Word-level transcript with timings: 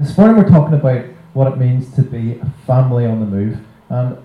This 0.00 0.16
morning 0.16 0.38
we're 0.38 0.48
talking 0.48 0.72
about 0.72 1.04
what 1.34 1.52
it 1.52 1.58
means 1.58 1.94
to 1.94 2.00
be 2.00 2.38
a 2.38 2.50
family 2.66 3.04
on 3.04 3.20
the 3.20 3.26
move. 3.26 3.58
And 3.90 4.16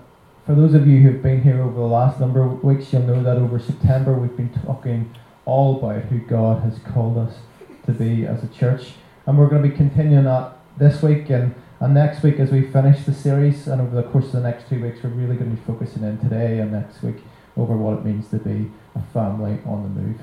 for 0.46 0.54
those 0.54 0.72
of 0.72 0.86
you 0.86 1.00
who've 1.00 1.22
been 1.22 1.42
here 1.42 1.60
over 1.60 1.74
the 1.74 1.86
last 1.86 2.18
number 2.18 2.42
of 2.42 2.64
weeks, 2.64 2.90
you'll 2.94 3.02
know 3.02 3.22
that 3.22 3.36
over 3.36 3.58
September 3.58 4.14
we've 4.14 4.38
been 4.38 4.58
talking 4.64 5.14
all 5.44 5.76
about 5.76 6.04
who 6.04 6.20
God 6.20 6.62
has 6.62 6.78
called 6.78 7.18
us 7.18 7.40
to 7.84 7.92
be 7.92 8.24
as 8.24 8.42
a 8.42 8.48
church. 8.48 8.94
And 9.26 9.36
we're 9.36 9.50
going 9.50 9.62
to 9.62 9.68
be 9.68 9.76
continuing 9.76 10.24
that 10.24 10.54
this 10.78 11.02
week 11.02 11.28
and, 11.28 11.54
and 11.80 11.92
next 11.92 12.22
week 12.22 12.40
as 12.40 12.50
we 12.50 12.62
finish 12.62 13.04
the 13.04 13.12
series. 13.12 13.68
And 13.68 13.82
over 13.82 13.96
the 13.96 14.08
course 14.08 14.28
of 14.28 14.32
the 14.32 14.40
next 14.40 14.70
two 14.70 14.82
weeks, 14.82 15.02
we're 15.02 15.10
really 15.10 15.36
going 15.36 15.50
to 15.50 15.56
be 15.56 15.62
focusing 15.66 16.04
in 16.04 16.18
today 16.20 16.58
and 16.58 16.72
next 16.72 17.02
week 17.02 17.22
over 17.54 17.76
what 17.76 17.98
it 17.98 18.02
means 18.02 18.28
to 18.28 18.38
be 18.38 18.70
a 18.94 19.02
family 19.12 19.58
on 19.66 19.82
the 19.82 20.00
move. 20.00 20.20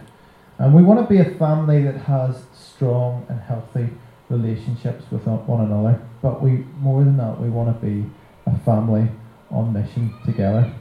And 0.58 0.74
we 0.74 0.82
want 0.82 1.00
to 1.00 1.06
be 1.06 1.20
a 1.20 1.38
family 1.38 1.84
that 1.84 1.98
has 2.06 2.46
strong 2.56 3.28
and 3.30 3.40
healthy 3.40 3.90
relationships 4.30 5.06
with 5.12 5.26
one 5.26 5.66
another. 5.66 6.02
But 6.22 6.42
we 6.42 6.66
more 6.80 7.04
than 7.04 7.18
that, 7.18 7.40
we 7.40 7.50
want 7.50 7.80
to 7.80 7.86
be 7.86 8.10
a 8.46 8.58
family 8.60 9.10
on 9.50 9.74
mission 9.74 10.14
together. 10.26 10.74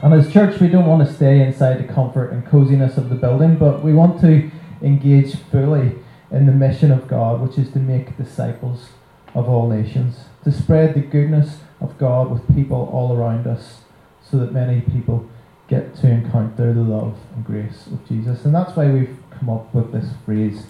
And 0.00 0.14
as 0.14 0.32
church, 0.32 0.60
we 0.60 0.68
don't 0.68 0.86
want 0.86 1.06
to 1.06 1.12
stay 1.12 1.40
inside 1.40 1.78
the 1.78 1.92
comfort 1.92 2.30
and 2.30 2.46
coziness 2.46 2.96
of 2.96 3.08
the 3.08 3.16
building, 3.16 3.56
but 3.56 3.82
we 3.82 3.92
want 3.92 4.20
to 4.20 4.50
engage 4.80 5.34
fully 5.50 5.96
in 6.30 6.46
the 6.46 6.52
mission 6.52 6.92
of 6.92 7.08
God, 7.08 7.40
which 7.40 7.58
is 7.58 7.72
to 7.72 7.78
make 7.78 8.16
disciples 8.16 8.90
of 9.34 9.48
all 9.48 9.68
nations, 9.68 10.24
to 10.44 10.52
spread 10.52 10.94
the 10.94 11.00
goodness 11.00 11.58
of 11.80 11.98
God 11.98 12.30
with 12.30 12.54
people 12.54 12.88
all 12.92 13.16
around 13.16 13.46
us, 13.46 13.82
so 14.22 14.38
that 14.38 14.52
many 14.52 14.80
people 14.82 15.28
get 15.68 15.96
to 15.96 16.08
encounter 16.08 16.72
the 16.72 16.80
love 16.80 17.16
and 17.34 17.44
grace 17.44 17.86
of 17.88 18.06
Jesus. 18.06 18.44
And 18.44 18.54
that's 18.54 18.76
why 18.76 18.90
we've 18.90 19.16
come 19.30 19.50
up 19.50 19.74
with 19.74 19.92
this 19.92 20.10
phrase, 20.24 20.66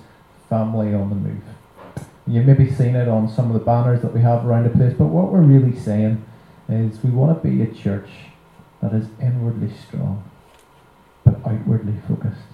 family 0.48 0.94
on 0.94 1.10
the 1.10 1.16
move. 1.16 1.42
You've 2.28 2.44
maybe 2.44 2.70
seen 2.70 2.94
it 2.94 3.08
on 3.08 3.28
some 3.28 3.46
of 3.46 3.54
the 3.54 3.64
banners 3.64 4.02
that 4.02 4.12
we 4.12 4.20
have 4.20 4.44
around 4.44 4.64
the 4.64 4.70
place, 4.70 4.94
but 4.96 5.06
what 5.06 5.32
we're 5.32 5.40
really 5.40 5.74
saying 5.78 6.22
is 6.68 7.02
we 7.02 7.10
want 7.10 7.42
to 7.42 7.48
be 7.48 7.62
a 7.62 7.66
church 7.66 8.10
that 8.82 8.92
is 8.92 9.06
inwardly 9.20 9.72
strong, 9.86 10.28
but 11.24 11.36
outwardly 11.46 11.94
focused. 12.06 12.52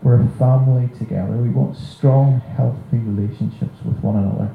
We're 0.00 0.20
a 0.20 0.28
family 0.38 0.90
together. 0.96 1.32
We 1.32 1.48
want 1.48 1.76
strong, 1.76 2.40
healthy 2.56 2.98
relationships 2.98 3.78
with 3.84 3.98
one 3.98 4.16
another, 4.16 4.54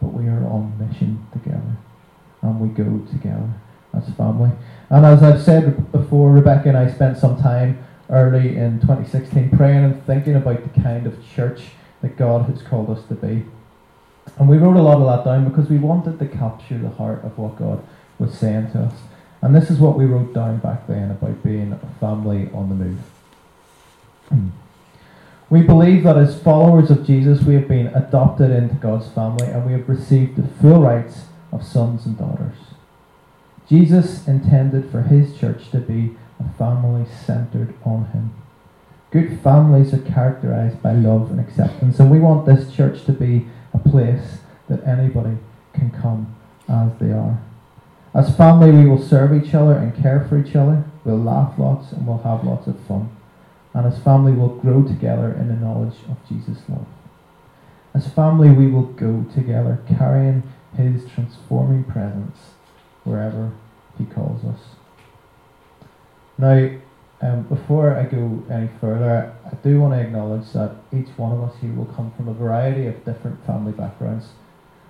but 0.00 0.12
we 0.12 0.26
are 0.26 0.44
on 0.46 0.76
mission 0.78 1.24
together, 1.32 1.76
and 2.42 2.58
we 2.58 2.68
go 2.70 3.06
together 3.12 3.50
as 3.94 4.08
a 4.08 4.12
family. 4.12 4.50
And 4.88 5.06
as 5.06 5.22
I've 5.22 5.42
said 5.42 5.92
before, 5.92 6.32
Rebecca 6.32 6.68
and 6.68 6.78
I 6.78 6.90
spent 6.90 7.18
some 7.18 7.40
time 7.40 7.84
early 8.08 8.56
in 8.56 8.80
2016 8.80 9.50
praying 9.50 9.84
and 9.84 10.04
thinking 10.06 10.34
about 10.34 10.62
the 10.62 10.80
kind 10.80 11.06
of 11.06 11.16
church 11.24 11.62
that 12.02 12.16
God 12.16 12.48
has 12.50 12.62
called 12.62 12.90
us 12.90 13.04
to 13.08 13.14
be. 13.14 13.44
And 14.38 14.48
we 14.48 14.56
wrote 14.56 14.76
a 14.76 14.82
lot 14.82 15.00
of 15.00 15.06
that 15.06 15.30
down 15.30 15.48
because 15.48 15.68
we 15.68 15.78
wanted 15.78 16.18
to 16.18 16.26
capture 16.26 16.78
the 16.78 16.90
heart 16.90 17.24
of 17.24 17.36
what 17.36 17.58
God 17.58 17.82
was 18.18 18.34
saying 18.34 18.72
to 18.72 18.84
us. 18.84 18.94
And 19.42 19.54
this 19.54 19.70
is 19.70 19.78
what 19.78 19.96
we 19.96 20.04
wrote 20.04 20.34
down 20.34 20.58
back 20.58 20.86
then 20.86 21.10
about 21.10 21.42
being 21.42 21.72
a 21.72 21.98
family 21.98 22.50
on 22.52 22.68
the 22.68 22.74
move. 22.74 23.00
we 25.50 25.62
believe 25.62 26.04
that 26.04 26.18
as 26.18 26.40
followers 26.40 26.90
of 26.90 27.06
Jesus, 27.06 27.42
we 27.42 27.54
have 27.54 27.68
been 27.68 27.88
adopted 27.88 28.50
into 28.50 28.74
God's 28.74 29.08
family 29.08 29.46
and 29.48 29.66
we 29.66 29.72
have 29.72 29.88
received 29.88 30.36
the 30.36 30.46
full 30.60 30.82
rights 30.82 31.24
of 31.52 31.64
sons 31.64 32.06
and 32.06 32.18
daughters. 32.18 32.56
Jesus 33.68 34.26
intended 34.26 34.90
for 34.90 35.02
his 35.02 35.38
church 35.38 35.70
to 35.70 35.78
be 35.78 36.16
a 36.38 36.58
family 36.58 37.06
centered 37.24 37.74
on 37.84 38.06
him. 38.06 38.34
Good 39.10 39.40
families 39.40 39.92
are 39.92 39.98
characterized 39.98 40.82
by 40.82 40.92
love 40.92 41.30
and 41.30 41.40
acceptance, 41.40 41.98
and 41.98 42.10
we 42.10 42.20
want 42.20 42.46
this 42.46 42.72
church 42.72 43.04
to 43.06 43.12
be 43.12 43.46
a 43.72 43.78
place 43.78 44.38
that 44.68 44.86
anybody 44.86 45.36
can 45.72 45.90
come 45.90 46.36
as 46.68 46.92
they 47.00 47.10
are. 47.10 47.40
As 48.14 48.36
family, 48.36 48.70
we 48.70 48.88
will 48.88 49.02
serve 49.02 49.32
each 49.32 49.54
other 49.54 49.74
and 49.74 50.00
care 50.00 50.26
for 50.28 50.38
each 50.38 50.54
other. 50.54 50.84
We'll 51.04 51.18
laugh 51.18 51.58
lots 51.58 51.92
and 51.92 52.06
we'll 52.06 52.18
have 52.18 52.44
lots 52.44 52.66
of 52.66 52.78
fun. 52.86 53.16
And 53.72 53.86
as 53.86 54.02
family, 54.02 54.32
we'll 54.32 54.56
grow 54.56 54.82
together 54.82 55.32
in 55.32 55.48
the 55.48 55.54
knowledge 55.54 55.96
of 56.08 56.16
Jesus' 56.28 56.62
love. 56.68 56.86
As 57.94 58.08
family, 58.08 58.50
we 58.50 58.66
will 58.66 58.84
go 58.84 59.24
together, 59.34 59.80
carrying 59.88 60.42
His 60.76 61.08
transforming 61.08 61.84
presence 61.84 62.38
wherever 63.04 63.52
He 63.98 64.04
calls 64.04 64.44
us. 64.44 64.60
Now, 66.38 66.70
um, 67.22 67.42
before 67.42 67.96
I 67.96 68.04
go 68.04 68.42
any 68.50 68.68
further, 68.80 69.34
I 69.44 69.54
do 69.56 69.80
want 69.80 69.94
to 69.94 70.00
acknowledge 70.00 70.52
that 70.52 70.76
each 70.92 71.08
one 71.18 71.32
of 71.32 71.42
us 71.42 71.54
here 71.60 71.72
will 71.72 71.86
come 71.86 72.12
from 72.12 72.28
a 72.28 72.32
variety 72.32 72.86
of 72.86 73.04
different 73.04 73.44
family 73.46 73.72
backgrounds. 73.72 74.28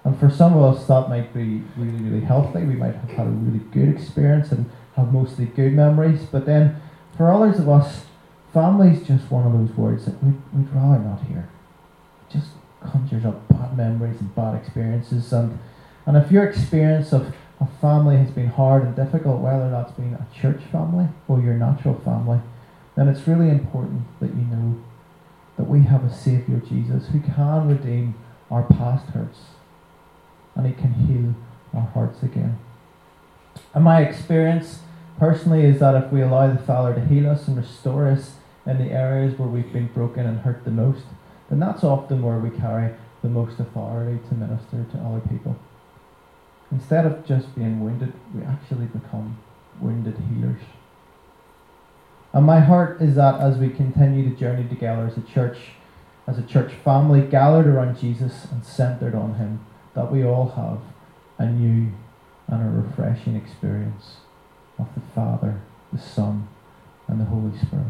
And 0.04 0.18
for 0.18 0.30
some 0.30 0.56
of 0.56 0.76
us, 0.76 0.86
that 0.86 1.08
might 1.08 1.34
be 1.34 1.62
really, 1.76 2.00
really 2.02 2.24
healthy. 2.24 2.64
We 2.64 2.76
might 2.76 2.94
have 2.94 3.10
had 3.10 3.26
a 3.26 3.30
really 3.30 3.64
good 3.72 3.88
experience 3.88 4.52
and 4.52 4.70
have 4.96 5.12
mostly 5.12 5.46
good 5.46 5.72
memories. 5.72 6.22
But 6.22 6.46
then 6.46 6.80
for 7.16 7.32
others 7.32 7.58
of 7.58 7.68
us, 7.68 8.04
family 8.52 8.92
is 8.92 9.06
just 9.06 9.30
one 9.30 9.46
of 9.46 9.52
those 9.52 9.76
words 9.76 10.04
that 10.06 10.22
we'd, 10.22 10.40
we'd 10.54 10.70
rather 10.72 11.02
not 11.02 11.22
hear. 11.24 11.50
It 12.28 12.32
just 12.32 12.50
conjures 12.80 13.24
up 13.24 13.46
bad 13.48 13.76
memories 13.76 14.20
and 14.20 14.34
bad 14.34 14.54
experiences. 14.54 15.32
And, 15.32 15.58
and 16.06 16.16
if 16.16 16.30
your 16.30 16.44
experience 16.44 17.12
of 17.12 17.34
a 17.60 17.66
family 17.80 18.16
has 18.16 18.30
been 18.30 18.46
hard 18.46 18.82
and 18.82 18.96
difficult, 18.96 19.40
whether 19.40 19.70
that's 19.70 19.92
been 19.92 20.14
a 20.14 20.26
church 20.34 20.62
family 20.72 21.08
or 21.28 21.40
your 21.40 21.54
natural 21.54 22.00
family, 22.00 22.40
then 22.96 23.08
it's 23.08 23.28
really 23.28 23.50
important 23.50 24.02
that 24.20 24.30
you 24.30 24.42
know 24.42 24.82
that 25.56 25.68
we 25.68 25.82
have 25.82 26.04
a 26.04 26.12
Saviour 26.12 26.60
Jesus 26.60 27.08
who 27.08 27.20
can 27.20 27.68
redeem 27.68 28.14
our 28.50 28.62
past 28.62 29.06
hurts 29.10 29.40
and 30.54 30.66
he 30.66 30.72
can 30.72 30.92
heal 30.92 31.34
our 31.74 31.86
hearts 31.88 32.22
again. 32.22 32.58
And 33.74 33.84
my 33.84 34.02
experience 34.02 34.80
personally 35.18 35.64
is 35.64 35.80
that 35.80 35.94
if 35.94 36.10
we 36.10 36.22
allow 36.22 36.50
the 36.50 36.62
Father 36.62 36.94
to 36.94 37.04
heal 37.04 37.28
us 37.28 37.46
and 37.46 37.56
restore 37.56 38.08
us 38.08 38.36
in 38.66 38.78
the 38.78 38.90
areas 38.90 39.38
where 39.38 39.48
we've 39.48 39.72
been 39.72 39.88
broken 39.88 40.26
and 40.26 40.40
hurt 40.40 40.64
the 40.64 40.70
most, 40.70 41.04
then 41.50 41.60
that's 41.60 41.84
often 41.84 42.22
where 42.22 42.38
we 42.38 42.50
carry 42.58 42.94
the 43.22 43.28
most 43.28 43.60
authority 43.60 44.18
to 44.28 44.34
minister 44.34 44.86
to 44.92 44.98
other 44.98 45.20
people. 45.28 45.56
Instead 46.70 47.04
of 47.04 47.26
just 47.26 47.54
being 47.54 47.80
wounded, 47.80 48.12
we 48.34 48.42
actually 48.42 48.86
become 48.86 49.38
wounded 49.80 50.16
healers. 50.28 50.60
And 52.32 52.46
my 52.46 52.60
heart 52.60 53.02
is 53.02 53.16
that 53.16 53.40
as 53.40 53.58
we 53.58 53.70
continue 53.70 54.28
to 54.28 54.36
journey 54.36 54.68
together 54.68 55.06
as 55.06 55.16
a 55.16 55.22
church, 55.22 55.58
as 56.28 56.38
a 56.38 56.42
church 56.42 56.72
family 56.84 57.22
gathered 57.22 57.66
around 57.66 57.98
Jesus 57.98 58.46
and 58.52 58.64
centered 58.64 59.16
on 59.16 59.34
Him, 59.34 59.66
that 59.94 60.12
we 60.12 60.24
all 60.24 60.50
have 60.50 60.80
a 61.38 61.50
new 61.50 61.92
and 62.46 62.62
a 62.62 62.82
refreshing 62.82 63.34
experience 63.34 64.18
of 64.78 64.88
the 64.94 65.00
Father, 65.14 65.60
the 65.92 65.98
Son, 65.98 66.48
and 67.08 67.20
the 67.20 67.24
Holy 67.24 67.56
Spirit, 67.58 67.86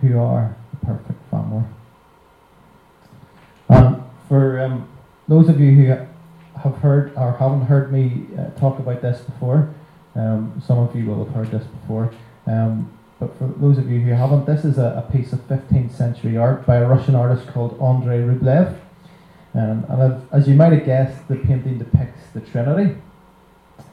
who 0.00 0.18
are 0.18 0.56
the 0.70 0.86
perfect 0.86 1.30
family. 1.30 1.64
Um, 3.68 4.04
for 4.28 4.60
um, 4.60 4.88
those 5.26 5.48
of 5.48 5.60
you 5.60 5.72
who 5.72 6.07
have 6.62 6.76
heard 6.78 7.12
or 7.16 7.32
haven't 7.32 7.62
heard 7.62 7.92
me 7.92 8.26
uh, 8.38 8.50
talk 8.58 8.78
about 8.78 9.02
this 9.02 9.20
before, 9.20 9.74
um, 10.14 10.60
some 10.64 10.78
of 10.78 10.94
you 10.96 11.06
will 11.06 11.24
have 11.24 11.34
heard 11.34 11.50
this 11.50 11.66
before. 11.66 12.12
Um, 12.46 12.92
but 13.20 13.36
for 13.36 13.46
those 13.46 13.78
of 13.78 13.90
you 13.90 14.00
who 14.00 14.12
haven't, 14.12 14.46
this 14.46 14.64
is 14.64 14.78
a, 14.78 15.04
a, 15.06 15.12
piece 15.12 15.32
of 15.32 15.40
15th 15.48 15.92
century 15.92 16.36
art 16.36 16.64
by 16.66 16.76
a 16.76 16.86
Russian 16.86 17.14
artist 17.14 17.48
called 17.48 17.80
Andrei 17.80 18.18
Rublev. 18.18 18.78
Um, 19.54 19.84
and 19.88 20.28
as 20.32 20.46
you 20.46 20.54
might 20.54 20.72
have 20.72 20.84
guessed, 20.84 21.26
the 21.28 21.36
painting 21.36 21.78
depicts 21.78 22.20
the 22.32 22.40
Trinity. 22.40 22.96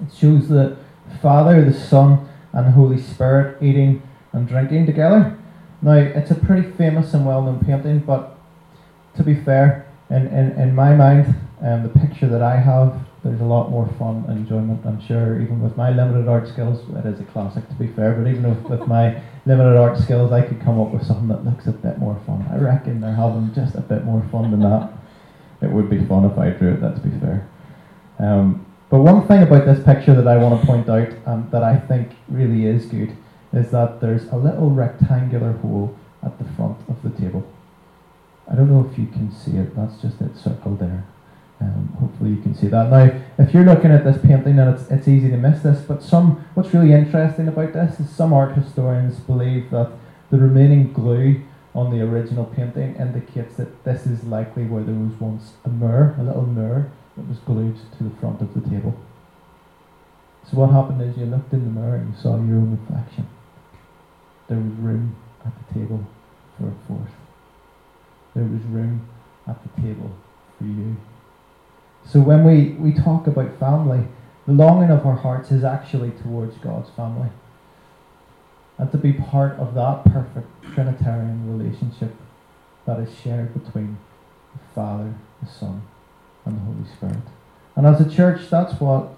It 0.02 0.16
shows 0.16 0.48
the 0.48 0.78
Father, 1.22 1.64
the 1.64 1.74
Son, 1.74 2.28
and 2.54 2.68
the 2.68 2.72
Holy 2.72 3.02
Spirit 3.02 3.62
eating 3.62 4.02
and 4.32 4.48
drinking 4.48 4.86
together. 4.86 5.38
Now, 5.82 5.94
it's 5.94 6.32
a 6.32 6.36
pretty 6.36 6.70
famous 6.72 7.14
and 7.14 7.26
well 7.26 7.42
known 7.42 7.64
painting, 7.64 8.00
but 8.00 8.38
to 9.18 9.24
be 9.24 9.36
fair, 9.36 9.88
in, 10.10 10.28
in, 10.28 10.52
in 10.60 10.76
my 10.76 10.96
mind, 10.96 11.36
um, 11.66 11.82
the 11.82 11.90
picture 12.00 12.28
that 12.28 12.44
I 12.44 12.58
have, 12.58 12.96
there's 13.24 13.42
a 13.42 13.46
lot 13.46 13.72
more 13.72 13.88
fun 13.98 14.24
and 14.28 14.38
enjoyment. 14.38 14.86
I'm 14.86 15.02
sure, 15.02 15.42
even 15.42 15.62
with 15.62 15.76
my 15.76 15.90
limited 15.90 16.28
art 16.28 16.48
skills, 16.48 16.80
it 16.96 17.06
is 17.08 17.20
a 17.20 17.24
classic 17.24 17.68
to 17.70 17.74
be 17.74 17.88
fair. 17.88 18.14
But 18.14 18.30
even 18.30 18.48
with, 18.48 18.80
with 18.80 18.88
my 18.88 19.20
limited 19.48 19.76
art 19.76 19.98
skills, 19.98 20.32
I 20.32 20.42
could 20.42 20.62
come 20.62 20.80
up 20.80 20.92
with 20.92 21.04
something 21.04 21.28
that 21.30 21.44
looks 21.44 21.66
a 21.66 21.72
bit 21.72 21.98
more 21.98 22.22
fun. 22.28 22.48
I 22.52 22.58
reckon 22.58 23.02
they're 23.02 23.16
having 23.16 23.52
just 23.56 23.74
a 23.74 23.82
bit 23.82 24.04
more 24.04 24.24
fun 24.32 24.52
than 24.52 24.60
that. 24.60 24.94
It 25.64 25.72
would 25.72 25.90
be 25.90 26.06
fun 26.06 26.26
if 26.26 26.38
I 26.38 26.52
drew 26.52 26.74
it. 26.74 26.82
that's 26.82 27.02
to 27.02 27.08
be 27.08 27.20
fair. 27.20 27.50
Um, 28.20 28.64
but 28.92 29.00
one 29.00 29.28
thing 29.28 29.42
about 29.42 29.66
this 29.66 29.84
picture 29.84 30.14
that 30.14 30.28
I 30.28 30.38
want 30.38 30.62
to 30.62 30.68
point 30.68 30.88
out 30.88 31.10
um, 31.26 31.50
that 31.52 31.64
I 31.64 31.78
think 31.80 32.12
really 32.28 32.68
is 32.68 32.86
good 32.86 33.18
is 33.54 33.72
that 33.72 34.02
there's 34.02 34.28
a 34.28 34.36
little 34.36 34.70
rectangular 34.70 35.54
hole 35.54 35.98
at 36.22 36.38
the 36.38 36.46
front 36.54 36.78
of 36.88 37.02
the 37.02 37.10
table. 37.10 37.44
I 38.48 38.54
don't 38.54 38.70
know 38.70 38.88
if 38.88 39.00
you 39.00 39.08
can 39.08 39.32
see 39.32 39.58
it. 39.58 39.76
That's 39.76 40.00
just 40.00 40.22
it 40.22 40.38
circled 40.38 40.78
there. 40.78 41.06
Um, 41.62 41.96
hopefully 42.00 42.32
you 42.32 42.42
can 42.42 42.54
see 42.54 42.68
that. 42.68 42.90
Now, 42.90 43.10
if 43.38 43.54
you're 43.54 43.64
looking 43.64 43.92
at 43.92 44.04
this 44.04 44.18
painting, 44.22 44.60
and 44.60 44.78
it's, 44.78 44.90
it's 44.92 45.08
easy 45.08 45.30
to 45.30 45.38
miss 45.38 45.62
this, 45.62 45.82
but 45.82 46.04
some 46.04 46.46
what's 46.54 46.74
really 46.74 46.92
interesting 46.92 47.48
about 47.48 47.74
this 47.74 48.00
is 48.00 48.10
some 48.10 48.34
art 48.34 48.56
historians 48.56 49.20
believe 49.20 49.70
that 49.72 49.92
the 50.32 50.38
remaining 50.38 50.92
glue 50.92 51.42
on 51.74 51.92
the 51.92 52.02
original 52.02 52.46
painting 52.46 52.96
indicates 52.96 53.56
that 53.56 53.84
this 53.84 54.06
is 54.06 54.24
likely 54.24 54.64
where 54.64 54.84
there 54.84 54.96
was 54.96 55.14
once 55.20 55.54
a 55.64 55.70
mirror, 55.70 56.16
a 56.20 56.24
little 56.24 56.46
mirror 56.46 56.92
that 57.16 57.28
was 57.28 57.38
glued 57.40 57.78
to 57.98 58.04
the 58.04 58.16
front 58.18 58.42
of 58.42 58.54
the 58.54 58.70
table. 58.70 58.98
So 60.50 60.58
what 60.58 60.72
happened 60.72 61.02
is 61.02 61.18
you 61.18 61.26
looked 61.26 61.54
in 61.54 61.66
the 61.66 61.80
mirror 61.80 61.96
and 61.96 62.14
you 62.14 62.22
saw 62.22 62.36
your 62.36 62.58
own 62.58 62.78
reflection. 62.80 63.28
There 64.48 64.58
was 64.58 64.74
room 64.74 65.16
at 65.46 65.54
the 65.56 65.74
table 65.74 66.06
for 66.58 66.68
a 66.68 66.76
fourth. 66.88 67.12
There 68.36 68.44
was 68.44 68.62
room 68.64 69.08
at 69.48 69.58
the 69.64 69.82
table 69.82 70.16
for 70.58 70.66
you. 70.66 70.98
So 72.06 72.22
when 72.22 72.44
we, 72.44 72.72
we 72.80 72.94
talk 72.94 73.28
about 73.28 73.60
family, 73.60 74.08
the 74.46 74.54
longing 74.54 74.92
of 74.92 75.06
our 75.06 75.16
hearts 75.16 75.52
is 75.52 75.64
actually 75.64 76.12
towards 76.12 76.56
God's 76.58 76.90
family. 76.92 77.30
And 78.78 78.92
to 78.92 78.98
be 78.98 79.14
part 79.14 79.54
of 79.58 79.74
that 79.74 80.04
perfect 80.06 80.48
Trinitarian 80.74 81.58
relationship 81.58 82.16
that 82.86 83.00
is 83.00 83.10
shared 83.20 83.54
between 83.54 83.98
the 84.54 84.60
Father, 84.74 85.16
the 85.42 85.50
Son, 85.50 85.82
and 86.46 86.58
the 86.58 86.62
Holy 86.62 86.88
Spirit. 86.96 87.24
And 87.76 87.88
as 87.88 88.00
a 88.00 88.10
church, 88.10 88.50
that's 88.50 88.80
what 88.80 89.16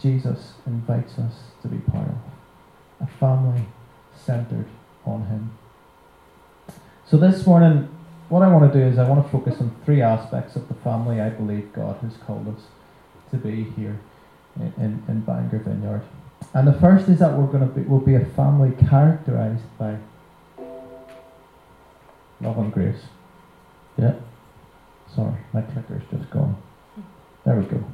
Jesus 0.00 0.54
invites 0.66 1.18
us 1.18 1.34
to 1.62 1.68
be 1.68 1.78
part 1.78 2.08
of 2.08 2.16
a 3.00 3.06
family 3.06 3.66
centered 4.14 4.66
on 5.04 5.26
Him. 5.26 5.56
So 7.06 7.16
this 7.16 7.46
morning, 7.46 7.93
what 8.34 8.42
I 8.42 8.48
want 8.48 8.72
to 8.72 8.76
do 8.76 8.84
is 8.84 8.98
I 8.98 9.08
want 9.08 9.24
to 9.24 9.30
focus 9.30 9.60
on 9.60 9.70
three 9.84 10.02
aspects 10.02 10.56
of 10.56 10.66
the 10.66 10.74
family 10.74 11.20
I 11.20 11.28
believe 11.28 11.72
God 11.72 11.96
has 12.02 12.16
called 12.26 12.48
us 12.48 12.62
to 13.30 13.36
be 13.36 13.62
here 13.76 14.00
in, 14.56 14.74
in, 14.76 15.04
in 15.06 15.20
Bangor 15.20 15.60
Vineyard. 15.60 16.02
And 16.52 16.66
the 16.66 16.72
first 16.72 17.08
is 17.08 17.20
that 17.20 17.32
we're 17.38 17.46
going 17.46 17.60
to 17.60 17.72
be, 17.72 17.82
will 17.82 18.00
be 18.00 18.16
a 18.16 18.24
family 18.24 18.72
characterized 18.88 19.62
by 19.78 19.98
love 22.40 22.58
and 22.58 22.72
grace. 22.72 23.02
Yeah. 23.96 24.16
Sorry, 25.14 25.36
my 25.52 25.62
clicker's 25.62 26.02
just 26.10 26.28
gone. 26.30 26.60
There 27.44 27.54
we 27.54 27.66
go. 27.66 27.84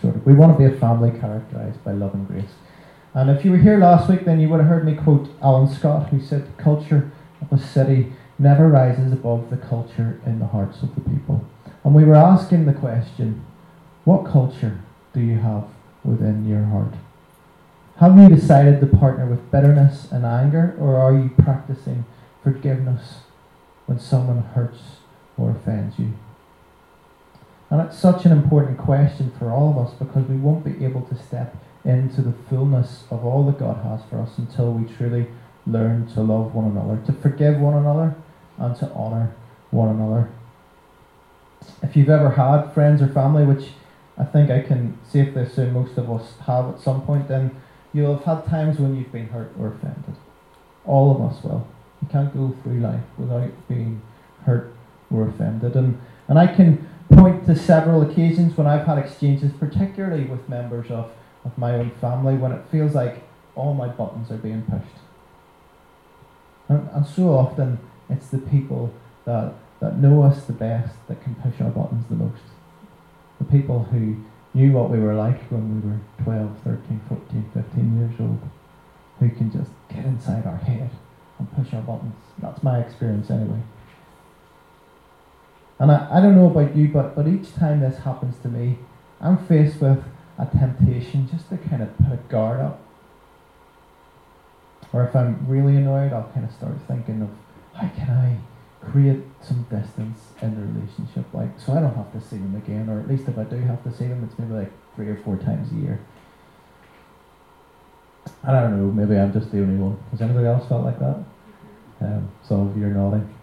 Sort 0.00 0.16
of. 0.16 0.26
We 0.26 0.34
want 0.34 0.58
to 0.58 0.68
be 0.68 0.74
a 0.74 0.80
family 0.80 1.16
characterized 1.16 1.84
by 1.84 1.92
love 1.92 2.14
and 2.14 2.26
grace. 2.26 2.50
And 3.14 3.30
if 3.30 3.44
you 3.44 3.52
were 3.52 3.58
here 3.58 3.78
last 3.78 4.10
week, 4.10 4.24
then 4.24 4.40
you 4.40 4.48
would 4.48 4.58
have 4.58 4.68
heard 4.68 4.84
me 4.84 4.96
quote 4.96 5.28
Alan 5.40 5.72
Scott, 5.72 6.08
who 6.08 6.20
said, 6.20 6.48
"The 6.56 6.60
culture 6.60 7.12
of 7.40 7.52
a 7.52 7.62
city 7.62 8.12
never 8.40 8.68
rises 8.68 9.12
above 9.12 9.50
the 9.50 9.56
culture 9.56 10.18
in 10.26 10.38
the 10.38 10.46
hearts 10.46 10.82
of 10.82 10.94
the 10.94 11.02
people." 11.02 11.44
And 11.84 11.94
we 11.94 12.04
were 12.04 12.16
asking 12.16 12.64
the 12.64 12.72
question, 12.72 13.42
what 14.04 14.24
culture 14.24 14.78
do 15.12 15.20
you 15.20 15.38
have 15.38 15.64
within 16.04 16.44
your 16.44 16.64
heart? 16.64 16.94
Have 17.96 18.18
you 18.18 18.28
decided 18.28 18.80
to 18.80 18.86
partner 18.86 19.26
with 19.26 19.50
bitterness 19.50 20.10
and 20.10 20.24
anger, 20.24 20.74
or 20.80 20.96
are 20.96 21.12
you 21.12 21.30
practicing 21.36 22.06
forgiveness 22.42 23.20
when 23.86 23.98
someone 23.98 24.42
hurts 24.54 24.96
or 25.36 25.50
offends 25.50 25.98
you? 25.98 26.12
And 27.70 27.80
it's 27.82 27.98
such 27.98 28.24
an 28.24 28.32
important 28.32 28.78
question 28.78 29.30
for 29.38 29.50
all 29.50 29.70
of 29.70 29.78
us 29.78 29.92
because 29.94 30.26
we 30.26 30.36
won't 30.36 30.64
be 30.64 30.84
able 30.84 31.02
to 31.02 31.14
step 31.14 31.54
into 31.84 32.20
the 32.22 32.32
fullness 32.32 33.04
of 33.10 33.24
all 33.24 33.44
that 33.44 33.58
God 33.58 33.76
has 33.84 34.02
for 34.04 34.18
us 34.18 34.38
until 34.38 34.72
we 34.72 34.92
truly 34.92 35.28
learn 35.66 36.06
to 36.14 36.22
love 36.22 36.54
one 36.54 36.64
another, 36.64 36.98
to 37.06 37.12
forgive 37.12 37.60
one 37.60 37.74
another, 37.74 38.14
and 38.60 38.76
to 38.76 38.90
honour 38.92 39.34
one 39.70 39.88
another. 39.88 40.30
If 41.82 41.96
you've 41.96 42.10
ever 42.10 42.30
had 42.30 42.72
friends 42.72 43.02
or 43.02 43.08
family, 43.08 43.44
which 43.44 43.70
I 44.18 44.24
think 44.24 44.50
I 44.50 44.60
can 44.60 44.98
safely 45.08 45.42
assume 45.42 45.72
most 45.72 45.96
of 45.96 46.10
us 46.10 46.34
have 46.46 46.68
at 46.68 46.80
some 46.80 47.02
point, 47.02 47.28
then 47.28 47.60
you'll 47.92 48.18
have 48.18 48.44
had 48.44 48.50
times 48.50 48.78
when 48.78 48.96
you've 48.96 49.12
been 49.12 49.28
hurt 49.28 49.52
or 49.58 49.68
offended. 49.68 50.14
All 50.84 51.14
of 51.14 51.32
us 51.32 51.42
will. 51.42 51.66
You 52.02 52.08
can't 52.08 52.32
go 52.34 52.54
through 52.62 52.80
life 52.80 53.02
without 53.18 53.50
being 53.68 54.02
hurt 54.44 54.74
or 55.10 55.28
offended. 55.28 55.74
And, 55.74 56.00
and 56.28 56.38
I 56.38 56.46
can 56.46 56.88
point 57.12 57.46
to 57.46 57.56
several 57.56 58.02
occasions 58.02 58.56
when 58.56 58.66
I've 58.66 58.86
had 58.86 58.98
exchanges, 58.98 59.52
particularly 59.58 60.24
with 60.24 60.48
members 60.48 60.90
of, 60.90 61.10
of 61.44 61.56
my 61.58 61.74
own 61.74 61.90
family, 62.00 62.36
when 62.36 62.52
it 62.52 62.62
feels 62.70 62.94
like 62.94 63.22
all 63.54 63.74
my 63.74 63.88
buttons 63.88 64.30
are 64.30 64.36
being 64.36 64.62
pushed. 64.62 65.02
And, 66.68 66.88
and 66.92 67.06
so 67.06 67.34
often 67.34 67.78
it's 68.10 68.28
the 68.28 68.38
people 68.38 68.92
that, 69.24 69.54
that 69.80 69.98
know 69.98 70.22
us 70.22 70.44
the 70.44 70.52
best 70.52 70.94
that 71.08 71.22
can 71.22 71.34
push 71.36 71.60
our 71.60 71.70
buttons 71.70 72.04
the 72.08 72.16
most. 72.16 72.42
The 73.38 73.44
people 73.44 73.84
who 73.84 74.16
knew 74.52 74.72
what 74.72 74.90
we 74.90 74.98
were 74.98 75.14
like 75.14 75.40
when 75.50 75.80
we 75.80 75.90
were 75.90 76.00
12, 76.24 76.58
13, 76.64 77.00
14, 77.08 77.50
15 77.54 77.98
years 77.98 78.20
old, 78.20 78.40
who 79.18 79.28
can 79.30 79.52
just 79.52 79.70
get 79.88 80.04
inside 80.04 80.46
our 80.46 80.56
head 80.56 80.90
and 81.38 81.52
push 81.56 81.72
our 81.72 81.82
buttons. 81.82 82.14
That's 82.38 82.62
my 82.62 82.80
experience 82.80 83.30
anyway. 83.30 83.62
And 85.78 85.90
I, 85.90 86.18
I 86.18 86.20
don't 86.20 86.34
know 86.34 86.50
about 86.50 86.76
you, 86.76 86.88
but, 86.88 87.16
but 87.16 87.26
each 87.26 87.54
time 87.54 87.80
this 87.80 87.98
happens 87.98 88.36
to 88.42 88.48
me, 88.48 88.78
I'm 89.20 89.38
faced 89.46 89.80
with 89.80 90.02
a 90.38 90.46
temptation 90.46 91.28
just 91.30 91.48
to 91.50 91.56
kind 91.56 91.82
of 91.82 91.96
put 91.98 92.12
a 92.12 92.16
guard 92.28 92.60
up. 92.60 92.80
Or 94.92 95.04
if 95.04 95.14
I'm 95.14 95.46
really 95.46 95.76
annoyed, 95.76 96.12
I'll 96.12 96.30
kind 96.34 96.44
of 96.44 96.52
start 96.52 96.74
thinking 96.88 97.22
of 97.22 97.30
how 97.80 97.88
can 97.96 98.10
I 98.10 98.86
create 98.90 99.20
some 99.42 99.62
distance 99.64 100.18
in 100.42 100.54
the 100.54 100.80
relationship, 100.80 101.24
like 101.32 101.48
so 101.58 101.72
I 101.72 101.80
don't 101.80 101.94
have 101.94 102.12
to 102.12 102.20
see 102.20 102.36
them 102.36 102.54
again, 102.56 102.88
or 102.88 103.00
at 103.00 103.08
least 103.08 103.28
if 103.28 103.38
I 103.38 103.44
do 103.44 103.56
have 103.56 103.82
to 103.84 103.92
see 103.92 104.06
them, 104.06 104.22
it's 104.24 104.38
maybe 104.38 104.52
like 104.52 104.72
three 104.96 105.08
or 105.08 105.16
four 105.24 105.36
times 105.36 105.70
a 105.72 105.76
year. 105.76 106.00
I 108.44 108.52
don't 108.52 108.76
know, 108.76 108.92
maybe 108.92 109.18
I'm 109.18 109.32
just 109.32 109.50
the 109.50 109.58
only 109.58 109.76
one. 109.76 109.98
Has 110.10 110.20
anybody 110.20 110.46
else 110.46 110.68
felt 110.68 110.84
like 110.84 110.98
that? 110.98 111.24
Um, 112.00 112.30
so 112.42 112.72
you're 112.76 112.90
nodding. 112.90 113.34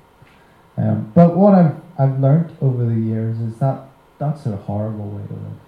Um, 0.77 1.11
but 1.15 1.35
what 1.35 1.55
I've 1.55 1.75
I've 1.97 2.19
learned 2.19 2.55
over 2.61 2.85
the 2.85 2.99
years 2.99 3.39
is 3.39 3.57
that 3.57 3.89
that's 4.19 4.45
a 4.45 4.55
horrible 4.55 5.09
way 5.09 5.25
to 5.27 5.33
live. 5.33 5.66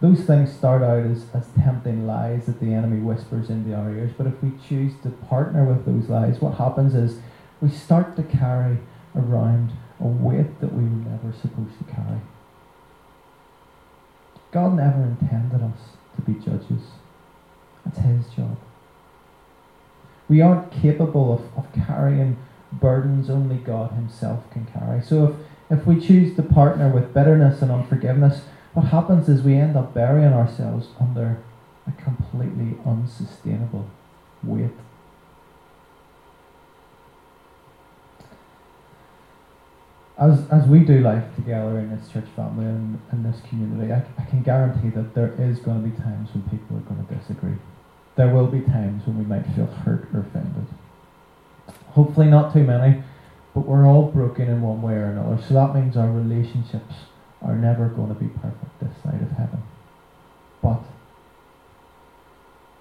Those 0.00 0.22
things 0.22 0.50
start 0.50 0.82
out 0.82 1.04
as, 1.04 1.26
as 1.34 1.46
tempting 1.62 2.06
lies 2.06 2.46
that 2.46 2.58
the 2.58 2.72
enemy 2.72 3.00
whispers 3.00 3.50
into 3.50 3.74
our 3.74 3.90
ears, 3.90 4.12
but 4.16 4.26
if 4.26 4.42
we 4.42 4.52
choose 4.66 4.94
to 5.02 5.10
partner 5.10 5.64
with 5.64 5.84
those 5.84 6.08
lies, 6.08 6.40
what 6.40 6.54
happens 6.54 6.94
is 6.94 7.18
we 7.60 7.68
start 7.68 8.16
to 8.16 8.22
carry 8.22 8.78
around 9.14 9.72
a 10.00 10.06
weight 10.06 10.60
that 10.60 10.72
we 10.72 10.84
were 10.84 11.10
never 11.10 11.32
supposed 11.32 11.76
to 11.78 11.84
carry. 11.84 12.20
God 14.52 14.74
never 14.74 15.02
intended 15.02 15.62
us 15.62 15.78
to 16.16 16.22
be 16.22 16.32
judges. 16.34 16.82
That's 17.84 17.98
His 17.98 18.26
job. 18.34 18.56
We 20.28 20.40
aren't 20.40 20.72
capable 20.72 21.34
of, 21.34 21.64
of 21.64 21.86
carrying 21.86 22.38
burdens 22.72 23.28
only 23.28 23.56
God 23.56 23.92
Himself 23.92 24.50
can 24.50 24.64
carry. 24.64 25.02
So 25.02 25.36
if, 25.70 25.80
if 25.80 25.86
we 25.86 26.00
choose 26.00 26.34
to 26.36 26.42
partner 26.42 26.88
with 26.88 27.12
bitterness 27.12 27.60
and 27.60 27.70
unforgiveness, 27.70 28.42
what 28.72 28.86
happens 28.86 29.28
is 29.28 29.42
we 29.42 29.56
end 29.56 29.76
up 29.76 29.92
burying 29.94 30.32
ourselves 30.32 30.88
under 31.00 31.42
a 31.86 32.02
completely 32.02 32.78
unsustainable 32.86 33.88
weight. 34.42 34.70
As, 40.18 40.46
as 40.50 40.66
we 40.66 40.80
do 40.80 41.00
life 41.00 41.24
together 41.34 41.78
in 41.78 41.96
this 41.96 42.10
church 42.12 42.26
family 42.36 42.66
and 42.66 43.00
in 43.10 43.22
this 43.22 43.40
community, 43.48 43.90
I, 43.90 44.04
I 44.18 44.24
can 44.26 44.42
guarantee 44.42 44.90
that 44.90 45.14
there 45.14 45.34
is 45.38 45.58
going 45.60 45.82
to 45.82 45.88
be 45.88 45.96
times 46.02 46.28
when 46.34 46.42
people 46.50 46.76
are 46.76 46.80
going 46.80 47.04
to 47.06 47.14
disagree. 47.14 47.56
There 48.16 48.28
will 48.28 48.46
be 48.46 48.60
times 48.60 49.06
when 49.06 49.18
we 49.18 49.24
might 49.24 49.46
feel 49.56 49.66
hurt 49.66 50.08
or 50.12 50.20
offended. 50.20 50.66
Hopefully, 51.92 52.26
not 52.26 52.52
too 52.52 52.62
many, 52.62 53.02
but 53.54 53.60
we're 53.60 53.86
all 53.86 54.10
broken 54.10 54.48
in 54.48 54.60
one 54.60 54.82
way 54.82 54.92
or 54.92 55.06
another. 55.06 55.42
So 55.48 55.54
that 55.54 55.74
means 55.74 55.96
our 55.96 56.10
relationships 56.10 56.94
are 57.42 57.54
never 57.54 57.88
going 57.88 58.08
to 58.08 58.14
be 58.14 58.28
perfect 58.28 58.80
this 58.80 59.02
side 59.02 59.22
of 59.22 59.30
heaven. 59.32 59.62
But 60.62 60.82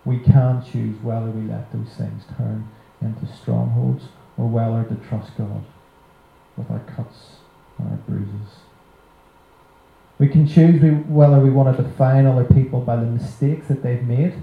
we 0.06 0.20
can 0.20 0.64
choose 0.64 1.02
whether 1.02 1.28
we 1.28 1.48
let 1.48 1.72
those 1.72 1.94
things 1.98 2.24
turn 2.38 2.68
into 3.02 3.26
strongholds 3.34 4.06
or 4.38 4.48
whether 4.48 4.84
to 4.84 4.96
trust 5.08 5.38
God 5.38 5.64
with 6.58 6.70
our 6.72 6.80
cuts 6.80 7.38
and 7.78 7.90
our 7.90 7.98
bruises. 7.98 8.60
We 10.18 10.28
can 10.28 10.46
choose 10.46 10.82
whether 11.08 11.40
we 11.40 11.50
want 11.50 11.78
to 11.78 11.84
define 11.84 12.26
other 12.26 12.44
people 12.44 12.82
by 12.82 12.98
the 12.98 13.06
mistakes 13.06 13.68
that 13.68 13.84
they've 13.84 14.04
made, 14.04 14.34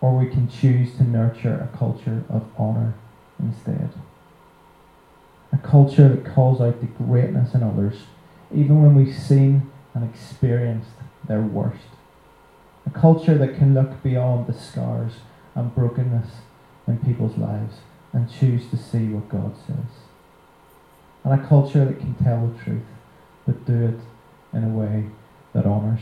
or 0.00 0.16
we 0.16 0.30
can 0.30 0.48
choose 0.48 0.96
to 0.96 1.02
nurture 1.02 1.68
a 1.68 1.76
culture 1.76 2.22
of 2.28 2.44
honour 2.56 2.94
instead. 3.40 3.90
A 5.52 5.58
culture 5.58 6.08
that 6.08 6.24
calls 6.24 6.60
out 6.60 6.80
the 6.80 6.86
greatness 6.86 7.54
in 7.54 7.64
others, 7.64 8.02
even 8.54 8.82
when 8.82 8.94
we've 8.94 9.16
seen 9.16 9.70
and 9.94 10.08
experienced 10.08 10.90
their 11.26 11.40
worst. 11.40 11.84
A 12.86 12.90
culture 12.90 13.36
that 13.38 13.56
can 13.56 13.74
look 13.74 14.02
beyond 14.02 14.46
the 14.46 14.52
scars 14.52 15.12
and 15.54 15.74
brokenness 15.74 16.28
in 16.86 16.98
people's 16.98 17.36
lives 17.36 17.76
and 18.12 18.30
choose 18.30 18.68
to 18.70 18.76
see 18.76 19.08
what 19.08 19.28
God 19.28 19.54
says. 19.66 20.04
And 21.22 21.38
a 21.38 21.46
culture 21.46 21.84
that 21.84 22.00
can 22.00 22.14
tell 22.14 22.46
the 22.46 22.64
truth, 22.64 22.82
but 23.46 23.64
do 23.66 23.84
it 23.84 24.56
in 24.56 24.64
a 24.64 24.68
way 24.68 25.06
that 25.52 25.66
honours. 25.66 26.00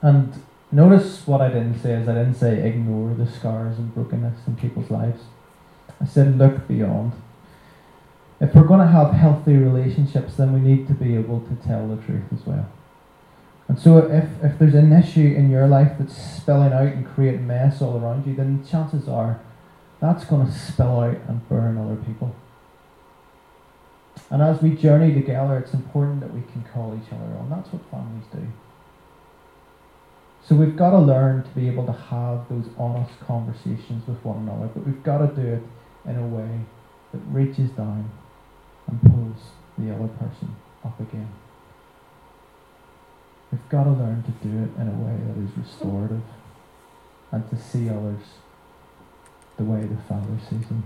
And 0.00 0.42
notice 0.70 1.26
what 1.26 1.40
I 1.40 1.48
didn't 1.48 1.80
say 1.80 1.94
is 1.94 2.08
I 2.08 2.14
didn't 2.14 2.34
say 2.34 2.66
ignore 2.66 3.14
the 3.14 3.26
scars 3.30 3.78
and 3.78 3.94
brokenness 3.94 4.46
in 4.46 4.56
people's 4.56 4.90
lives. 4.90 5.22
I 6.00 6.06
said, 6.06 6.38
look 6.38 6.66
beyond. 6.68 7.12
If 8.44 8.54
we're 8.54 8.64
going 8.64 8.80
to 8.80 8.86
have 8.86 9.12
healthy 9.12 9.56
relationships, 9.56 10.34
then 10.34 10.52
we 10.52 10.60
need 10.60 10.86
to 10.88 10.92
be 10.92 11.16
able 11.16 11.40
to 11.40 11.54
tell 11.66 11.88
the 11.88 11.96
truth 11.96 12.24
as 12.30 12.46
well. 12.46 12.70
And 13.68 13.78
so, 13.78 13.96
if, 13.96 14.28
if 14.42 14.58
there's 14.58 14.74
an 14.74 14.92
issue 14.92 15.34
in 15.34 15.50
your 15.50 15.66
life 15.66 15.92
that's 15.98 16.14
spilling 16.14 16.74
out 16.74 16.88
and 16.88 17.06
creating 17.06 17.46
mess 17.46 17.80
all 17.80 17.96
around 17.96 18.26
you, 18.26 18.34
then 18.36 18.62
chances 18.66 19.08
are 19.08 19.40
that's 19.98 20.26
going 20.26 20.46
to 20.46 20.52
spill 20.52 21.00
out 21.00 21.16
and 21.26 21.48
burn 21.48 21.78
other 21.78 21.96
people. 21.96 22.36
And 24.28 24.42
as 24.42 24.60
we 24.60 24.76
journey 24.76 25.14
together, 25.14 25.56
it's 25.56 25.72
important 25.72 26.20
that 26.20 26.34
we 26.34 26.42
can 26.42 26.64
call 26.70 26.94
each 26.94 27.10
other 27.14 27.38
on. 27.38 27.48
That's 27.48 27.72
what 27.72 27.90
families 27.90 28.26
do. 28.30 28.46
So 30.46 30.54
we've 30.54 30.76
got 30.76 30.90
to 30.90 30.98
learn 30.98 31.44
to 31.44 31.50
be 31.50 31.66
able 31.66 31.86
to 31.86 31.92
have 31.92 32.46
those 32.50 32.66
honest 32.76 33.18
conversations 33.26 34.06
with 34.06 34.22
one 34.22 34.46
another, 34.46 34.66
but 34.66 34.84
we've 34.84 35.02
got 35.02 35.18
to 35.18 35.28
do 35.28 35.48
it 35.48 35.62
in 36.04 36.18
a 36.18 36.26
way 36.26 36.60
that 37.12 37.20
reaches 37.30 37.70
down 37.70 38.10
and 38.94 39.12
pulls 39.12 39.42
the 39.78 39.94
other 39.94 40.08
person 40.08 40.54
up 40.84 40.98
again. 41.00 41.28
We've 43.50 43.68
got 43.68 43.84
to 43.84 43.90
learn 43.90 44.22
to 44.22 44.30
do 44.46 44.64
it 44.64 44.80
in 44.80 44.88
a 44.88 44.92
way 44.92 45.16
that 45.26 45.42
is 45.42 45.56
restorative 45.56 46.22
and 47.30 47.48
to 47.50 47.56
see 47.56 47.88
others 47.88 48.22
the 49.56 49.64
way 49.64 49.80
the 49.82 49.96
Father 50.08 50.38
sees 50.40 50.66
them. 50.66 50.84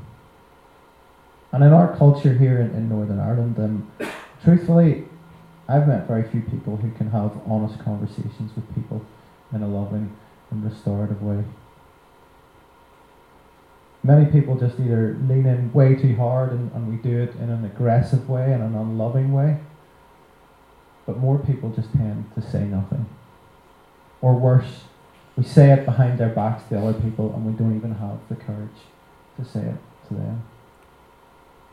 And 1.52 1.64
in 1.64 1.72
our 1.72 1.96
culture 1.96 2.34
here 2.34 2.60
in, 2.60 2.74
in 2.74 2.88
Northern 2.88 3.18
Ireland, 3.18 3.58
um, 3.58 3.90
truthfully, 4.44 5.04
I've 5.66 5.88
met 5.88 6.06
very 6.06 6.28
few 6.28 6.42
people 6.42 6.76
who 6.76 6.90
can 6.92 7.10
have 7.10 7.32
honest 7.46 7.78
conversations 7.80 8.52
with 8.54 8.74
people 8.74 9.04
in 9.52 9.62
a 9.62 9.68
loving 9.68 10.14
and 10.50 10.64
restorative 10.64 11.22
way. 11.22 11.44
Many 14.02 14.30
people 14.30 14.58
just 14.58 14.78
either 14.78 15.18
lean 15.28 15.46
in 15.46 15.72
way 15.72 15.94
too 15.94 16.14
hard 16.16 16.52
and, 16.52 16.72
and 16.72 16.88
we 16.88 16.96
do 16.96 17.20
it 17.20 17.34
in 17.36 17.50
an 17.50 17.64
aggressive 17.64 18.28
way 18.28 18.52
and 18.52 18.62
an 18.62 18.74
unloving 18.74 19.32
way. 19.32 19.58
But 21.06 21.18
more 21.18 21.38
people 21.38 21.70
just 21.70 21.92
tend 21.92 22.30
to 22.34 22.42
say 22.42 22.64
nothing. 22.64 23.06
Or 24.20 24.34
worse, 24.34 24.84
we 25.36 25.44
say 25.44 25.72
it 25.72 25.84
behind 25.84 26.18
their 26.18 26.28
backs 26.28 26.62
to 26.68 26.78
other 26.78 26.98
people 27.00 27.34
and 27.34 27.44
we 27.44 27.52
don't 27.52 27.76
even 27.76 27.94
have 27.94 28.18
the 28.28 28.36
courage 28.36 28.68
to 29.36 29.44
say 29.44 29.60
it 29.60 30.08
to 30.08 30.14
them. 30.14 30.42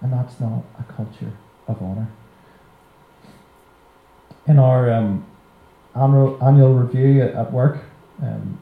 And 0.01 0.11
that's 0.11 0.39
not 0.39 0.63
a 0.79 0.83
culture 0.91 1.33
of 1.67 1.81
honour. 1.81 2.09
In 4.47 4.59
our 4.59 4.91
um, 4.91 5.25
annual, 5.95 6.43
annual 6.43 6.73
review 6.73 7.21
at, 7.21 7.33
at 7.33 7.51
work. 7.51 7.83
Um, 8.21 8.59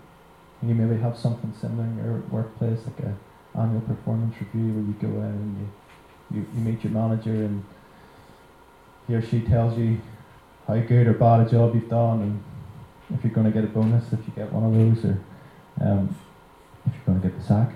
you 0.62 0.74
maybe 0.74 1.00
have 1.02 1.18
something 1.18 1.54
similar 1.60 1.84
in 1.84 1.98
your 1.98 2.18
workplace, 2.32 2.80
like 2.86 3.00
a 3.00 3.18
annual 3.60 3.82
performance 3.82 4.36
review 4.40 4.74
where 4.74 4.84
you 4.84 4.96
go 5.02 5.08
in 5.08 5.32
and 5.32 5.60
you, 5.60 6.38
you, 6.38 6.48
you 6.56 6.62
meet 6.62 6.84
your 6.84 6.94
manager 6.94 7.32
and 7.32 7.64
he 9.08 9.16
or 9.16 9.22
she 9.22 9.42
tells 9.42 9.78
you 9.78 10.00
how 10.68 10.78
good 10.78 11.08
or 11.08 11.14
bad 11.14 11.46
a 11.46 11.50
job 11.50 11.76
you've 11.76 11.90
done 11.90 12.22
and 12.22 12.44
if 13.18 13.24
you're 13.24 13.34
going 13.34 13.46
to 13.46 13.52
get 13.52 13.64
a 13.64 13.68
bonus 13.68 14.12
if 14.14 14.20
you 14.26 14.34
get 14.36 14.52
one 14.52 14.64
of 14.64 14.74
those 14.74 15.06
or 15.06 15.20
um, 15.82 16.16
if 16.86 16.94
you're 16.94 17.06
going 17.06 17.22
to 17.22 17.28
get 17.28 17.38
the 17.38 17.46
sack, 17.46 17.74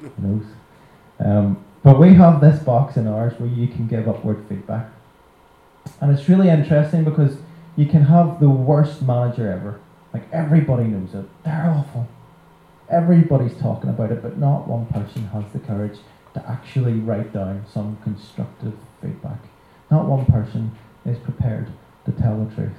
who 0.00 0.10
knows. 0.18 0.46
Um, 1.18 1.64
but 1.82 1.98
we 1.98 2.14
have 2.14 2.40
this 2.40 2.62
box 2.62 2.96
in 2.96 3.06
ours 3.06 3.38
where 3.38 3.48
you 3.48 3.66
can 3.68 3.86
give 3.86 4.08
upward 4.08 4.44
feedback. 4.48 4.90
And 6.00 6.16
it's 6.16 6.28
really 6.28 6.48
interesting 6.48 7.04
because 7.04 7.38
you 7.76 7.86
can 7.86 8.04
have 8.04 8.40
the 8.40 8.50
worst 8.50 9.02
manager 9.02 9.50
ever. 9.50 9.80
Like 10.12 10.30
everybody 10.32 10.84
knows 10.84 11.14
it. 11.14 11.24
They're 11.44 11.70
awful. 11.70 12.08
Everybody's 12.90 13.56
talking 13.56 13.90
about 13.90 14.10
it, 14.10 14.22
but 14.22 14.38
not 14.38 14.66
one 14.66 14.86
person 14.86 15.26
has 15.28 15.44
the 15.52 15.60
courage 15.60 15.98
to 16.34 16.48
actually 16.48 16.94
write 16.94 17.32
down 17.32 17.64
some 17.72 17.98
constructive 18.02 18.74
feedback. 19.00 19.38
Not 19.90 20.06
one 20.06 20.26
person 20.26 20.72
is 21.04 21.18
prepared 21.18 21.68
to 22.06 22.12
tell 22.12 22.44
the 22.44 22.54
truth. 22.54 22.76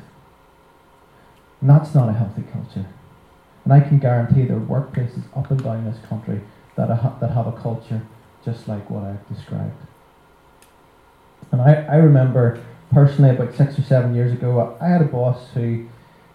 And 1.59 1.69
that's 1.69 1.93
not 1.93 2.09
a 2.09 2.13
healthy 2.13 2.43
culture. 2.51 2.85
And 3.63 3.73
I 3.73 3.79
can 3.79 3.99
guarantee 3.99 4.45
there 4.45 4.57
are 4.57 4.59
workplaces 4.59 5.23
up 5.35 5.51
and 5.51 5.63
down 5.63 5.85
this 5.85 6.03
country 6.07 6.41
that, 6.75 6.89
ha- 6.89 7.17
that 7.19 7.31
have 7.31 7.47
a 7.47 7.51
culture 7.51 8.01
just 8.43 8.67
like 8.67 8.89
what 8.89 9.03
I've 9.03 9.27
described. 9.27 9.75
And 11.51 11.61
I, 11.61 11.85
I 11.89 11.95
remember 11.97 12.61
personally 12.91 13.29
about 13.29 13.55
six 13.55 13.77
or 13.77 13.83
seven 13.83 14.15
years 14.15 14.31
ago, 14.31 14.77
I 14.81 14.87
had 14.87 15.01
a 15.01 15.05
boss 15.05 15.49
who, 15.53 15.87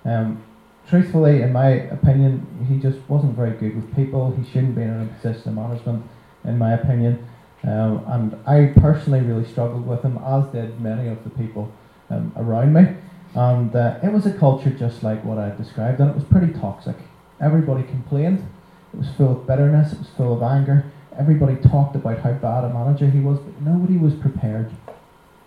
um, 0.04 0.42
truthfully, 0.88 1.42
in 1.42 1.52
my 1.52 1.68
opinion, 1.68 2.46
he 2.68 2.78
just 2.78 2.98
wasn't 3.08 3.34
very 3.34 3.56
good 3.56 3.76
with 3.76 3.94
people. 3.94 4.30
He 4.32 4.44
shouldn't 4.50 4.74
be 4.74 4.82
in 4.82 4.90
a 4.90 5.06
position 5.20 5.50
of 5.50 5.54
management, 5.54 6.04
in 6.44 6.58
my 6.58 6.74
opinion. 6.74 7.28
Um, 7.64 8.04
and 8.06 8.36
I 8.46 8.72
personally 8.76 9.20
really 9.20 9.46
struggled 9.46 9.86
with 9.86 10.02
him, 10.02 10.18
as 10.24 10.46
did 10.48 10.80
many 10.80 11.08
of 11.08 11.24
the 11.24 11.30
people 11.30 11.72
um, 12.10 12.32
around 12.36 12.72
me. 12.72 12.96
And 13.34 13.74
uh, 13.74 13.98
it 14.02 14.12
was 14.12 14.24
a 14.26 14.32
culture 14.32 14.70
just 14.70 15.02
like 15.02 15.24
what 15.24 15.38
I 15.38 15.54
described, 15.56 16.00
and 16.00 16.10
it 16.10 16.14
was 16.14 16.24
pretty 16.24 16.52
toxic. 16.52 16.96
Everybody 17.40 17.82
complained. 17.82 18.46
It 18.94 18.98
was 18.98 19.08
full 19.16 19.32
of 19.32 19.46
bitterness. 19.46 19.92
It 19.92 19.98
was 19.98 20.08
full 20.16 20.32
of 20.34 20.42
anger. 20.42 20.90
Everybody 21.18 21.56
talked 21.56 21.96
about 21.96 22.18
how 22.18 22.32
bad 22.32 22.64
a 22.64 22.72
manager 22.72 23.10
he 23.10 23.20
was, 23.20 23.38
but 23.38 23.60
nobody 23.60 23.98
was 23.98 24.14
prepared 24.14 24.70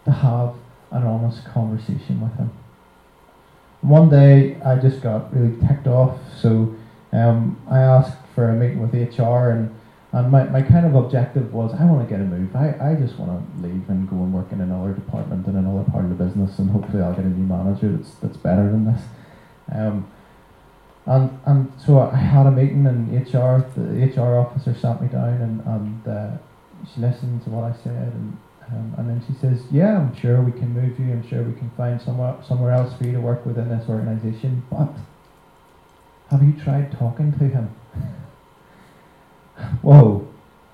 to 0.05 0.11
have 0.11 0.55
an 0.91 1.03
honest 1.03 1.45
conversation 1.45 2.21
with 2.21 2.35
him. 2.35 2.51
One 3.81 4.09
day 4.09 4.59
I 4.61 4.75
just 4.75 5.01
got 5.01 5.33
really 5.33 5.55
ticked 5.65 5.87
off, 5.87 6.19
so 6.41 6.75
um, 7.13 7.61
I 7.69 7.79
asked 7.79 8.17
for 8.35 8.49
a 8.49 8.53
meeting 8.53 8.81
with 8.81 8.93
HR, 8.93 9.51
and, 9.51 9.73
and 10.11 10.29
my, 10.29 10.43
my 10.45 10.61
kind 10.61 10.85
of 10.85 10.95
objective 10.95 11.53
was 11.53 11.73
I 11.73 11.85
want 11.85 12.07
to 12.07 12.13
get 12.13 12.19
a 12.21 12.25
move. 12.25 12.53
I, 12.55 12.91
I 12.91 12.95
just 12.95 13.17
want 13.17 13.31
to 13.31 13.67
leave 13.67 13.89
and 13.89 14.09
go 14.09 14.17
and 14.17 14.33
work 14.33 14.51
in 14.51 14.59
another 14.59 14.93
department 14.93 15.47
in 15.47 15.55
another 15.55 15.89
part 15.89 16.03
of 16.03 16.09
the 16.09 16.23
business, 16.23 16.59
and 16.59 16.69
hopefully 16.69 17.01
I'll 17.01 17.13
get 17.13 17.23
a 17.23 17.29
new 17.29 17.47
manager 17.47 17.91
that's, 17.95 18.11
that's 18.15 18.37
better 18.37 18.69
than 18.69 18.85
this. 18.85 19.01
Um, 19.73 20.11
and, 21.05 21.39
and 21.45 21.71
so 21.83 21.99
I 21.99 22.17
had 22.17 22.47
a 22.47 22.51
meeting, 22.51 22.85
and 22.85 23.09
HR, 23.13 23.65
the 23.79 24.13
HR 24.13 24.37
officer 24.37 24.75
sat 24.75 25.01
me 25.01 25.07
down, 25.07 25.41
and, 25.41 25.61
and 25.65 26.07
uh, 26.07 26.37
she 26.93 26.99
listened 26.99 27.43
to 27.45 27.49
what 27.49 27.63
I 27.63 27.75
said, 27.81 28.13
and 28.13 28.37
um, 28.71 28.93
and 28.97 29.09
then 29.09 29.23
she 29.25 29.33
says, 29.39 29.63
"Yeah, 29.71 29.97
I'm 29.97 30.15
sure 30.15 30.41
we 30.41 30.51
can 30.51 30.73
move 30.73 30.99
you. 30.99 31.11
I'm 31.11 31.27
sure 31.27 31.41
we 31.41 31.53
can 31.53 31.71
find 31.71 31.99
somewhere 32.01 32.35
somewhere 32.47 32.71
else 32.71 32.93
for 32.95 33.05
you 33.05 33.13
to 33.13 33.21
work 33.21 33.45
within 33.45 33.69
this 33.69 33.89
organisation. 33.89 34.63
But 34.69 34.93
have 36.29 36.43
you 36.43 36.53
tried 36.53 36.91
talking 36.91 37.31
to 37.33 37.47
him?" 37.47 37.69
whoa, 39.81 40.27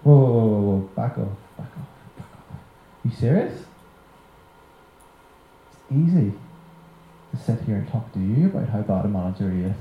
whoa, 0.04 0.16
whoa, 0.16 0.48
whoa, 0.48 0.60
whoa, 0.60 0.80
back 0.96 1.18
off, 1.18 1.38
back 1.58 1.68
off, 1.68 2.18
back 2.18 2.28
off. 2.52 2.60
You 3.04 3.12
serious? 3.12 3.64
It's 5.72 5.92
easy 5.92 6.34
to 7.32 7.38
sit 7.44 7.62
here 7.62 7.78
and 7.78 7.88
talk 7.88 8.12
to 8.14 8.20
you 8.20 8.48
about 8.48 8.70
how 8.70 8.82
bad 8.82 9.06
a 9.06 9.08
manager 9.08 9.50
he 9.52 9.62
is, 9.62 9.76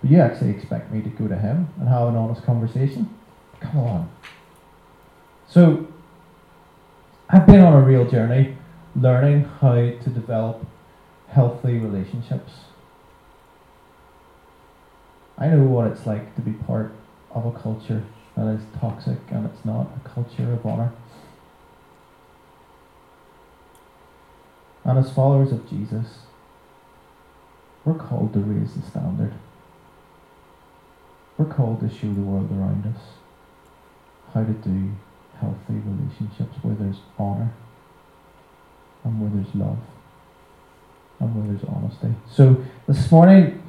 but 0.00 0.10
you 0.10 0.18
actually 0.18 0.50
expect 0.50 0.90
me 0.90 1.02
to 1.02 1.10
go 1.10 1.28
to 1.28 1.36
him 1.36 1.68
and 1.78 1.88
have 1.88 2.08
an 2.08 2.16
honest 2.16 2.42
conversation? 2.44 3.08
Come 3.60 3.78
on. 3.78 4.10
So 5.46 5.86
I've 7.30 7.46
been 7.46 7.60
on 7.60 7.72
a 7.72 7.80
real 7.80 8.08
journey 8.08 8.54
learning 8.94 9.44
how 9.44 9.74
to 9.74 10.10
develop 10.10 10.66
healthy 11.28 11.78
relationships. 11.78 12.52
I 15.38 15.48
know 15.48 15.64
what 15.64 15.86
it's 15.86 16.06
like 16.06 16.34
to 16.36 16.42
be 16.42 16.52
part 16.52 16.92
of 17.30 17.46
a 17.46 17.52
culture 17.52 18.04
that 18.36 18.46
is 18.48 18.60
toxic 18.78 19.18
and 19.30 19.46
it's 19.46 19.64
not 19.64 19.88
a 20.04 20.08
culture 20.08 20.52
of 20.52 20.66
honour. 20.66 20.92
And 24.84 24.98
as 24.98 25.10
followers 25.10 25.50
of 25.50 25.68
Jesus, 25.68 26.18
we're 27.86 27.94
called 27.94 28.34
to 28.34 28.40
raise 28.40 28.74
the 28.74 28.82
standard. 28.82 29.32
We're 31.38 31.46
called 31.46 31.80
to 31.80 31.88
show 31.88 32.12
the 32.12 32.20
world 32.20 32.50
around 32.52 32.86
us 32.94 33.02
how 34.34 34.44
to 34.44 34.52
do 34.52 34.92
healthy 35.40 35.74
relationships 35.84 36.56
where 36.62 36.74
there's 36.74 36.98
honor 37.18 37.52
and 39.04 39.20
where 39.20 39.30
there's 39.30 39.54
love 39.54 39.78
and 41.20 41.34
where 41.34 41.46
there's 41.46 41.64
honesty. 41.68 42.14
So 42.30 42.64
this 42.86 43.10
morning, 43.10 43.62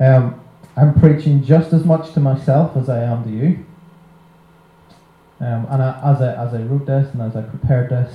um, 0.00 0.40
I'm 0.76 0.98
preaching 0.98 1.44
just 1.44 1.72
as 1.72 1.84
much 1.84 2.12
to 2.14 2.20
myself 2.20 2.76
as 2.76 2.88
I 2.88 3.02
am 3.02 3.24
to 3.24 3.30
you. 3.30 3.66
Um, 5.40 5.66
and 5.70 5.82
I, 5.82 6.00
as 6.04 6.22
I 6.22 6.34
as 6.34 6.54
I 6.54 6.62
wrote 6.62 6.86
this 6.86 7.12
and 7.12 7.22
as 7.22 7.34
I 7.34 7.42
prepared 7.42 7.90
this, 7.90 8.14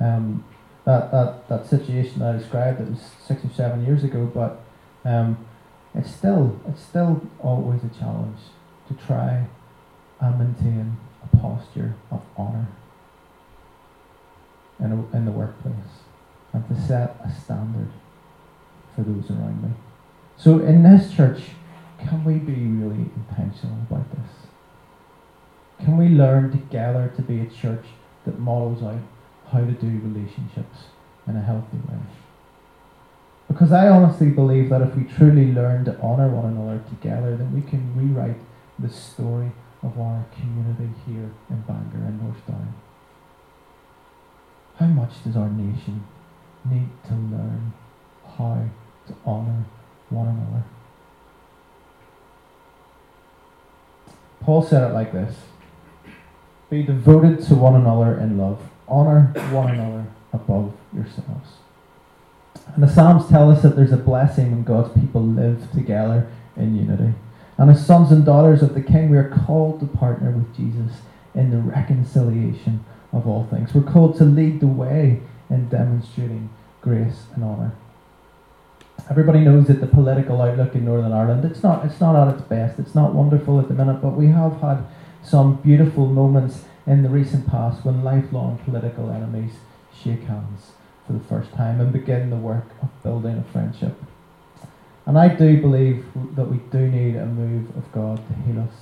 um, 0.00 0.42
that, 0.84 1.12
that 1.12 1.48
that 1.48 1.66
situation 1.66 2.22
I 2.22 2.32
described 2.38 2.80
it 2.80 2.88
was 2.88 3.00
six 3.26 3.44
or 3.44 3.50
seven 3.50 3.84
years 3.84 4.04
ago, 4.04 4.24
but 4.24 4.64
um, 5.04 5.36
it's 5.94 6.10
still 6.10 6.58
it's 6.66 6.82
still 6.82 7.20
always 7.40 7.80
a 7.84 7.98
challenge 7.98 8.38
to 8.88 8.94
try 8.94 9.46
and 10.20 10.38
maintain 10.38 10.96
posture 11.38 11.94
of 12.10 12.22
honour 12.36 12.66
in, 14.80 15.08
in 15.12 15.24
the 15.24 15.30
workplace 15.30 15.74
and 16.52 16.66
to 16.68 16.80
set 16.80 17.16
a 17.24 17.32
standard 17.32 17.90
for 18.94 19.02
those 19.02 19.30
around 19.30 19.62
me. 19.62 19.70
So 20.36 20.58
in 20.60 20.82
this 20.82 21.12
church, 21.14 21.42
can 21.98 22.24
we 22.24 22.34
be 22.34 22.52
really 22.52 23.10
intentional 23.16 23.78
about 23.90 24.10
this? 24.10 24.48
Can 25.84 25.96
we 25.96 26.08
learn 26.08 26.50
together 26.50 27.12
to 27.16 27.22
be 27.22 27.40
a 27.40 27.46
church 27.46 27.86
that 28.24 28.38
models 28.38 28.82
out 28.82 29.00
how 29.50 29.60
to 29.60 29.72
do 29.72 29.86
relationships 29.86 30.84
in 31.26 31.36
a 31.36 31.42
healthy 31.42 31.78
way? 31.88 31.98
Because 33.48 33.72
I 33.72 33.88
honestly 33.88 34.30
believe 34.30 34.70
that 34.70 34.82
if 34.82 34.94
we 34.94 35.04
truly 35.04 35.52
learn 35.52 35.84
to 35.84 36.00
honour 36.00 36.28
one 36.28 36.46
another 36.46 36.82
together, 36.88 37.36
then 37.36 37.52
we 37.54 37.62
can 37.62 37.94
rewrite 37.96 38.38
the 38.78 38.88
story 38.88 39.52
of 39.82 39.98
our 39.98 40.24
community 40.34 40.90
here 41.06 41.30
in 41.50 41.60
Bangor 41.66 42.06
and 42.06 42.22
North 42.22 42.46
Down. 42.46 42.74
How 44.76 44.86
much 44.86 45.22
does 45.24 45.36
our 45.36 45.48
nation 45.48 46.04
need 46.64 46.88
to 47.08 47.14
learn 47.14 47.72
how 48.36 48.68
to 49.06 49.14
honour 49.26 49.64
one 50.08 50.28
another? 50.28 50.64
Paul 54.40 54.62
said 54.62 54.90
it 54.90 54.94
like 54.94 55.12
this 55.12 55.36
Be 56.70 56.82
devoted 56.82 57.42
to 57.46 57.54
one 57.54 57.74
another 57.74 58.18
in 58.18 58.38
love, 58.38 58.60
honour 58.88 59.32
one 59.50 59.70
another 59.70 60.06
above 60.32 60.72
yourselves. 60.92 61.58
And 62.74 62.82
the 62.82 62.88
Psalms 62.88 63.28
tell 63.28 63.50
us 63.50 63.62
that 63.62 63.76
there's 63.76 63.92
a 63.92 63.96
blessing 63.96 64.50
when 64.50 64.64
God's 64.64 64.98
people 64.98 65.22
live 65.22 65.70
together 65.72 66.30
in 66.56 66.76
unity. 66.76 67.14
And 67.58 67.70
as 67.70 67.86
sons 67.86 68.10
and 68.10 68.24
daughters 68.24 68.62
of 68.62 68.74
the 68.74 68.82
King, 68.82 69.10
we 69.10 69.18
are 69.18 69.28
called 69.46 69.80
to 69.80 69.86
partner 69.86 70.30
with 70.30 70.56
Jesus 70.56 71.02
in 71.34 71.50
the 71.50 71.58
reconciliation 71.58 72.84
of 73.12 73.26
all 73.26 73.46
things. 73.50 73.74
We're 73.74 73.82
called 73.82 74.16
to 74.18 74.24
lead 74.24 74.60
the 74.60 74.66
way 74.66 75.20
in 75.50 75.68
demonstrating 75.68 76.50
grace 76.80 77.26
and 77.34 77.44
honour. 77.44 77.72
Everybody 79.10 79.40
knows 79.40 79.66
that 79.66 79.80
the 79.80 79.86
political 79.86 80.40
outlook 80.40 80.74
in 80.74 80.84
Northern 80.84 81.12
Ireland 81.12 81.44
it's 81.44 81.62
not 81.62 81.84
it's 81.84 82.00
not 82.00 82.16
at 82.16 82.34
its 82.34 82.42
best. 82.44 82.78
It's 82.78 82.94
not 82.94 83.14
wonderful 83.14 83.58
at 83.60 83.68
the 83.68 83.74
minute, 83.74 84.00
but 84.00 84.16
we 84.16 84.28
have 84.28 84.60
had 84.60 84.84
some 85.22 85.56
beautiful 85.56 86.06
moments 86.06 86.64
in 86.86 87.02
the 87.02 87.08
recent 87.08 87.46
past 87.46 87.84
when 87.84 88.02
lifelong 88.02 88.58
political 88.64 89.10
enemies 89.10 89.52
shake 89.92 90.24
hands 90.24 90.72
for 91.06 91.12
the 91.12 91.20
first 91.20 91.52
time 91.52 91.80
and 91.80 91.92
begin 91.92 92.30
the 92.30 92.36
work 92.36 92.66
of 92.80 93.02
building 93.02 93.38
a 93.38 93.52
friendship. 93.52 93.96
And 95.06 95.18
I 95.18 95.28
do 95.28 95.60
believe 95.60 96.04
that 96.36 96.44
we 96.44 96.58
do 96.70 96.86
need 96.86 97.16
a 97.16 97.26
move 97.26 97.76
of 97.76 97.90
God 97.92 98.16
to 98.28 98.34
heal 98.34 98.60
us 98.62 98.74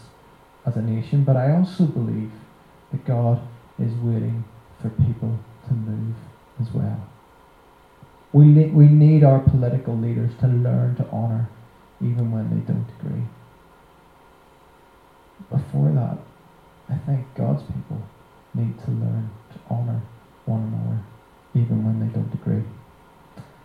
as 0.67 0.77
a 0.77 0.83
nation, 0.83 1.25
but 1.25 1.37
I 1.37 1.53
also 1.53 1.87
believe 1.87 2.31
that 2.93 3.05
God 3.07 3.41
is 3.79 3.93
waiting 3.95 4.45
for 4.83 4.91
people 4.91 5.39
to 5.69 5.75
move 5.75 6.17
as 6.61 6.71
well. 6.73 7.09
We, 8.33 8.67
we 8.67 8.87
need 8.87 9.25
our 9.25 9.41
political 9.41 9.97
leaders 9.97 10.33
to 10.41 10.47
learn 10.47 10.97
to 10.97 11.09
honour 11.11 11.49
even 12.01 12.31
when 12.31 12.51
they 12.51 12.65
don't 12.71 12.87
agree. 13.01 13.25
Before 15.49 15.91
that, 15.93 16.19
I 16.89 16.99
think 17.07 17.27
God's 17.35 17.63
people 17.63 18.03
need 18.55 18.79
to 18.85 18.91
learn 18.91 19.31
to 19.53 19.75
honour 19.75 20.03
one 20.45 20.63
another 20.63 21.01
even 21.55 21.85
when 21.85 22.01
they 22.01 22.13
don't 22.13 22.33
agree. 22.35 22.63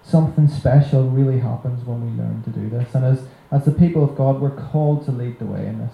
Something 0.08 0.48
special 0.48 1.10
really 1.10 1.40
happens 1.40 1.84
when 1.84 2.06
we 2.06 2.22
learn 2.22 2.44
to 2.44 2.52
do 2.52 2.70
this. 2.70 2.94
And 2.94 3.04
as, 3.04 3.26
as 3.52 3.66
the 3.66 3.72
people 3.72 4.04
of 4.04 4.16
God, 4.16 4.40
we're 4.40 4.56
called 4.56 5.04
to 5.06 5.12
lead 5.12 5.40
the 5.40 5.46
way 5.46 5.66
in 5.66 5.80
this. 5.80 5.94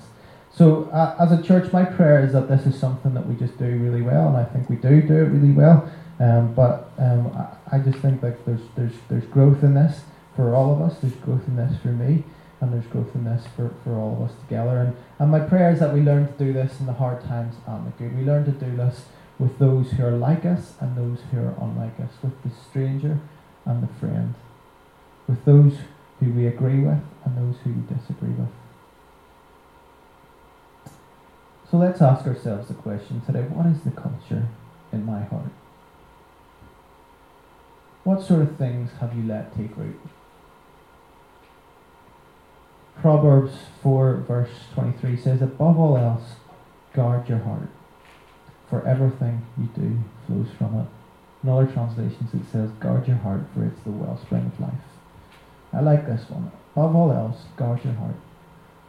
So, 0.53 0.89
uh, 0.91 1.15
as 1.18 1.32
a 1.32 1.41
church, 1.41 1.72
my 1.72 1.86
prayer 1.86 2.25
is 2.25 2.34
that 2.34 2.50
this 2.50 2.65
is 2.65 2.77
something 2.77 3.13
that 3.13 3.25
we 3.25 3.36
just 3.36 3.58
do 3.58 3.65
really 3.77 4.01
well, 4.01 4.27
and 4.27 4.36
I 4.36 4.44
think 4.44 4.70
we 4.70 4.75
do 4.75 5.01
do 5.01 5.15
it 5.15 5.30
really 5.30 5.51
well. 5.53 5.89
Um, 6.20 6.53
but 6.53 6.91
um, 6.98 7.32
I, 7.72 7.77
I 7.77 7.80
just 7.80 8.00
think 8.00 8.22
like 8.22 8.44
there's 8.46 8.62
there's 8.75 8.91
there's 9.10 9.25
growth 9.25 9.63
in 9.63 9.75
this 9.75 10.01
for 10.36 10.53
all 10.53 10.74
of 10.74 10.82
us. 10.82 11.00
There's 11.00 11.15
growth 11.15 11.48
in 11.48 11.56
this 11.56 11.80
for 11.82 11.88
me, 11.88 12.25
and 12.60 12.74
there's 12.74 12.86
growth 12.88 13.15
in 13.15 13.24
this 13.24 13.46
for, 13.56 13.74
for 13.84 13.96
all 13.96 14.18
of 14.18 14.30
us 14.30 14.36
together. 14.41 14.77
And 14.77 14.96
and 15.20 15.32
my 15.32 15.39
prayer 15.39 15.72
is 15.72 15.80
that 15.80 15.94
we 15.94 16.01
learn 16.01 16.27
to 16.27 16.34
do 16.34 16.51
this 16.51 16.82
in 16.82 16.86
the 16.86 16.94
hard 16.94 17.24
times 17.24 17.56
and 17.65 17.88
the 17.88 17.91
good. 17.91 18.18
We 18.18 18.25
learn 18.25 18.44
to 18.44 18.51
do 18.51 18.75
this 18.75 19.06
with 19.39 19.58
those 19.58 19.91
who 19.91 20.06
are 20.06 20.12
like 20.12 20.46
us 20.46 20.74
and 20.82 20.98
those 20.98 21.20
who 21.32 21.39
are 21.39 21.56
unlike 21.62 21.98
us, 22.01 22.12
with 22.22 22.44
the 22.44 22.51
stranger 22.70 23.22
and 23.65 23.84
the 23.84 23.94
friend, 24.00 24.36
with 25.27 25.44
those 25.46 25.74
who 26.20 26.32
we 26.32 26.48
agree 26.48 26.80
with 26.80 27.01
and 27.25 27.38
those 27.38 27.60
who 27.63 27.72
we 27.72 27.95
disagree 27.95 28.30
with. 28.30 28.50
So 31.69 31.78
let's 31.78 32.02
ask 32.02 32.26
ourselves 32.28 32.67
the 32.67 32.74
question 32.74 33.21
today 33.26 33.43
what 33.43 33.65
is 33.65 33.82
the 33.84 33.91
culture 33.91 34.47
in 34.91 35.06
my 35.06 35.24
heart? 35.24 35.52
What 38.04 38.24
sort 38.24 38.41
of 38.41 38.58
things 38.58 38.91
have 39.00 39.15
you 39.15 39.24
let 39.24 39.56
take 39.56 39.78
root? 39.78 40.00
Proverbs 43.00 43.54
4, 43.82 44.17
verse 44.28 44.50
23 44.74 45.17
says, 45.17 45.41
Above 45.41 45.80
all 45.80 45.97
else, 45.97 46.36
guard 46.93 47.28
your 47.30 47.39
heart, 47.39 47.69
for 48.69 48.86
everything 48.88 49.45
you 49.58 49.69
do 49.76 50.00
flows 50.28 50.47
from 50.58 50.82
it. 50.82 50.88
In 51.43 51.49
other 51.49 51.65
translations, 51.65 52.34
it 52.34 52.43
says, 52.51 52.69
Guard 52.80 53.08
your 53.08 53.17
heart, 53.17 53.41
for 53.54 53.65
it's 53.65 53.82
the 53.84 53.91
wellspring 53.91 54.45
of 54.45 54.60
life. 54.60 54.73
I 55.73 55.82
like 55.82 56.06
this 56.06 56.30
one. 56.30 56.51
Above 56.75 56.95
all 56.95 57.12
else, 57.12 57.45
guard 57.58 57.84
your 57.84 57.93
heart, 57.93 58.15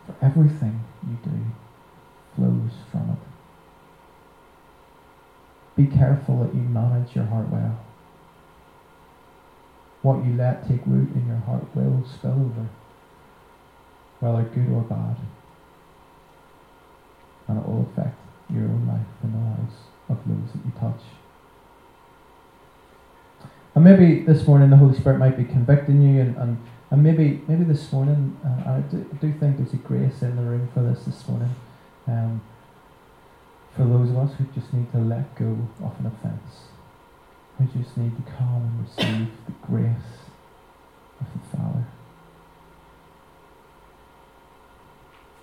for 0.07 0.15
everything 0.21 0.81
you 1.09 1.17
do 1.25 1.41
flows 2.37 2.73
from 2.91 3.11
it. 3.11 3.19
Be 5.77 5.87
careful 5.87 6.43
that 6.45 6.55
you 6.55 6.61
manage 6.61 7.15
your 7.17 7.25
heart 7.25 7.49
well. 7.49 7.79
What 10.03 10.25
you 10.25 10.35
let 10.35 10.69
take 10.69 10.85
root 10.87 11.15
in 11.15 11.27
your 11.29 11.39
heart 11.39 11.65
will 11.75 12.05
spill 12.07 12.33
over, 12.33 12.69
whether 14.21 14.43
good 14.49 14.69
or 14.69 14.83
bad. 14.83 15.17
And 17.49 17.59
it 17.59 17.67
will 17.67 17.89
affect 17.93 18.19
your 18.51 18.65
own 18.65 18.87
life 18.87 19.07
and 19.23 19.35
the 19.35 19.39
lives 19.39 19.75
of 20.09 20.19
those 20.27 20.53
that 20.53 20.65
you 20.65 20.73
touch. 20.79 21.03
And 23.75 23.85
maybe 23.85 24.21
this 24.21 24.47
morning 24.47 24.71
the 24.71 24.77
Holy 24.77 24.99
Spirit 24.99 25.19
might 25.19 25.37
be 25.37 25.45
convicting 25.45 26.03
you, 26.03 26.21
and, 26.21 26.37
and, 26.37 26.59
and 26.91 27.03
maybe 27.03 27.43
maybe 27.49 27.65
this 27.65 27.91
morning, 27.93 28.39
uh, 28.45 28.71
I, 28.71 28.81
do, 28.81 29.09
I 29.11 29.17
do 29.17 29.33
think 29.39 29.57
there's 29.57 29.73
a 29.73 29.77
grace 29.77 30.23
in 30.23 30.37
the 30.37 30.43
room 30.43 30.69
for 30.75 30.83
this 30.83 31.05
this 31.05 31.27
morning. 31.29 31.55
Um, 32.07 32.43
for 33.75 33.85
those 33.85 34.11
of 34.11 34.19
us 34.19 34.33
who 34.37 34.45
just 34.55 34.73
need 34.75 34.93
to 34.93 34.99
let 34.99 35.35
go 35.37 35.57
of 35.83 35.99
an 35.99 36.07
offence 36.07 36.69
we 37.59 37.83
just 37.83 37.97
need 37.97 38.17
to 38.17 38.33
come 38.33 38.63
and 38.63 38.87
receive 38.87 39.29
the 39.47 39.53
grace 39.67 39.87
of 41.21 41.27
the 41.33 41.57
Father. 41.57 41.85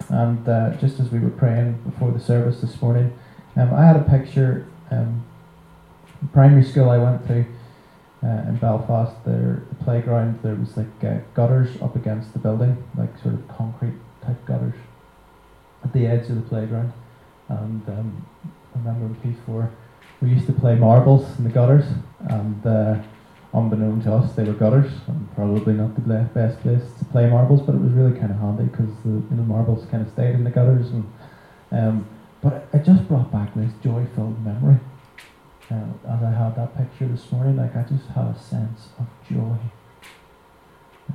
And 0.10 0.50
uh, 0.50 0.76
just 0.78 1.00
as 1.00 1.12
we 1.12 1.20
were 1.20 1.30
praying 1.30 1.74
before 1.86 2.12
the 2.12 2.20
service 2.20 2.62
this 2.62 2.82
morning, 2.82 3.18
um, 3.56 3.74
I 3.74 3.86
had 3.86 3.96
a 3.96 4.04
picture. 4.04 4.68
Um, 4.90 5.26
primary 6.34 6.64
school 6.64 6.90
I 6.90 6.98
went 6.98 7.28
to 7.28 7.46
uh, 8.24 8.50
in 8.50 8.58
Belfast, 8.58 9.16
there 9.26 9.64
the 9.70 9.84
playground 9.84 10.40
there 10.44 10.56
was 10.56 10.76
like 10.76 11.04
uh, 11.04 11.20
gutters 11.34 11.82
up 11.82 11.96
against 11.96 12.34
the 12.34 12.40
building, 12.40 12.84
like 12.98 13.18
sort 13.22 13.36
of 13.36 13.48
concrete 13.48 13.96
type 14.26 14.46
gutters 14.46 14.76
at 15.84 15.94
the 15.94 16.06
edge 16.06 16.30
of 16.30 16.36
the 16.36 16.42
playground. 16.42 16.92
And 17.48 17.88
um, 17.88 18.26
I 18.76 18.78
remember 18.80 19.06
in 19.06 19.36
P4 19.48 19.70
we 20.22 20.30
used 20.30 20.48
to 20.48 20.54
play 20.54 20.76
marbles 20.76 21.38
in 21.38 21.46
the 21.46 21.50
gutters, 21.50 21.86
and 22.28 22.66
uh, 22.66 23.02
unbeknown 23.54 24.02
to 24.02 24.14
us, 24.14 24.36
they 24.36 24.44
were 24.44 24.54
gutters, 24.54 24.92
and 25.08 25.34
probably 25.36 25.74
not 25.74 25.96
the 25.96 26.30
best 26.34 26.60
place 26.62 26.84
to 27.00 27.06
play 27.06 27.30
marbles, 27.30 27.62
but 27.62 27.76
it 27.76 27.82
was 27.82 27.92
really 27.94 28.18
kind 28.20 28.32
of 28.32 28.38
handy 28.38 28.66
because 28.66 28.94
the 29.04 29.10
you 29.10 29.28
know, 29.32 29.44
marbles 29.44 29.86
kind 29.90 30.06
of 30.06 30.12
stayed 30.12 30.36
in 30.36 30.44
the 30.44 30.50
gutters. 30.50 30.88
And 30.92 31.12
um, 31.72 32.08
but 32.42 32.68
it 32.74 32.84
just 32.84 33.08
brought 33.08 33.32
back 33.32 33.54
this 33.56 33.72
joy-filled 33.84 34.44
memory. 34.46 34.78
Uh, 35.72 36.14
as 36.14 36.24
I 36.24 36.32
had 36.32 36.56
that 36.56 36.76
picture 36.76 37.08
this 37.08 37.32
morning, 37.32 37.58
like 37.58 37.76
I 37.76 37.84
just 37.84 38.08
had 38.08 38.26
a 38.26 38.40
sense 38.40 38.90
of 38.98 39.06
joy. 39.30 39.58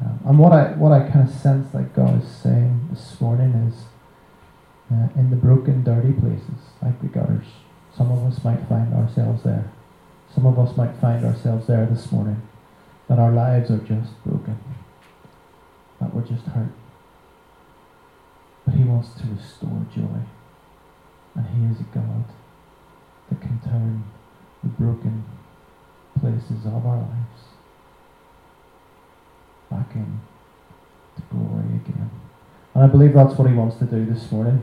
Um, 0.00 0.20
and 0.26 0.38
what 0.38 0.52
I 0.52 0.72
what 0.72 0.92
I 0.92 1.08
kind 1.08 1.28
of 1.28 1.34
sense 1.34 1.74
like 1.74 1.94
God 1.94 2.22
is 2.22 2.28
saying 2.28 2.88
this 2.92 3.20
morning 3.20 3.52
is, 3.68 3.84
uh, 4.92 5.08
in 5.18 5.30
the 5.30 5.36
broken, 5.36 5.82
dirty 5.82 6.12
places 6.12 6.70
like 6.80 7.00
the 7.00 7.08
gutters 7.08 7.46
some 7.96 8.10
of 8.10 8.24
us 8.24 8.42
might 8.42 8.68
find 8.68 8.92
ourselves 8.92 9.44
there. 9.44 9.70
Some 10.34 10.46
of 10.46 10.58
us 10.58 10.76
might 10.76 10.94
find 10.96 11.24
ourselves 11.24 11.66
there 11.66 11.86
this 11.86 12.10
morning. 12.10 12.42
That 13.08 13.18
our 13.18 13.30
lives 13.30 13.70
are 13.70 13.78
just 13.78 14.22
broken. 14.24 14.58
That 16.00 16.12
we're 16.12 16.26
just 16.26 16.44
hurt. 16.46 16.72
But 18.64 18.74
He 18.74 18.82
wants 18.82 19.14
to 19.14 19.26
restore 19.28 19.86
joy. 19.94 20.26
And 21.36 21.46
He 21.46 21.72
is 21.72 21.80
a 21.80 21.84
God 21.94 22.24
that 23.28 23.40
can 23.40 23.60
turn 23.60 24.04
the 24.64 24.70
broken 24.70 25.24
places 26.20 26.64
of 26.64 26.87
our 26.87 26.96
lives 26.96 27.42
back 29.70 29.94
in 29.94 30.20
to 31.16 31.22
glory 31.31 31.77
again. 31.77 32.11
And 32.74 32.83
I 32.83 32.87
believe 32.87 33.12
that's 33.12 33.35
what 33.35 33.48
He 33.48 33.55
wants 33.55 33.77
to 33.77 33.85
do 33.85 34.05
this 34.05 34.33
morning. 34.33 34.62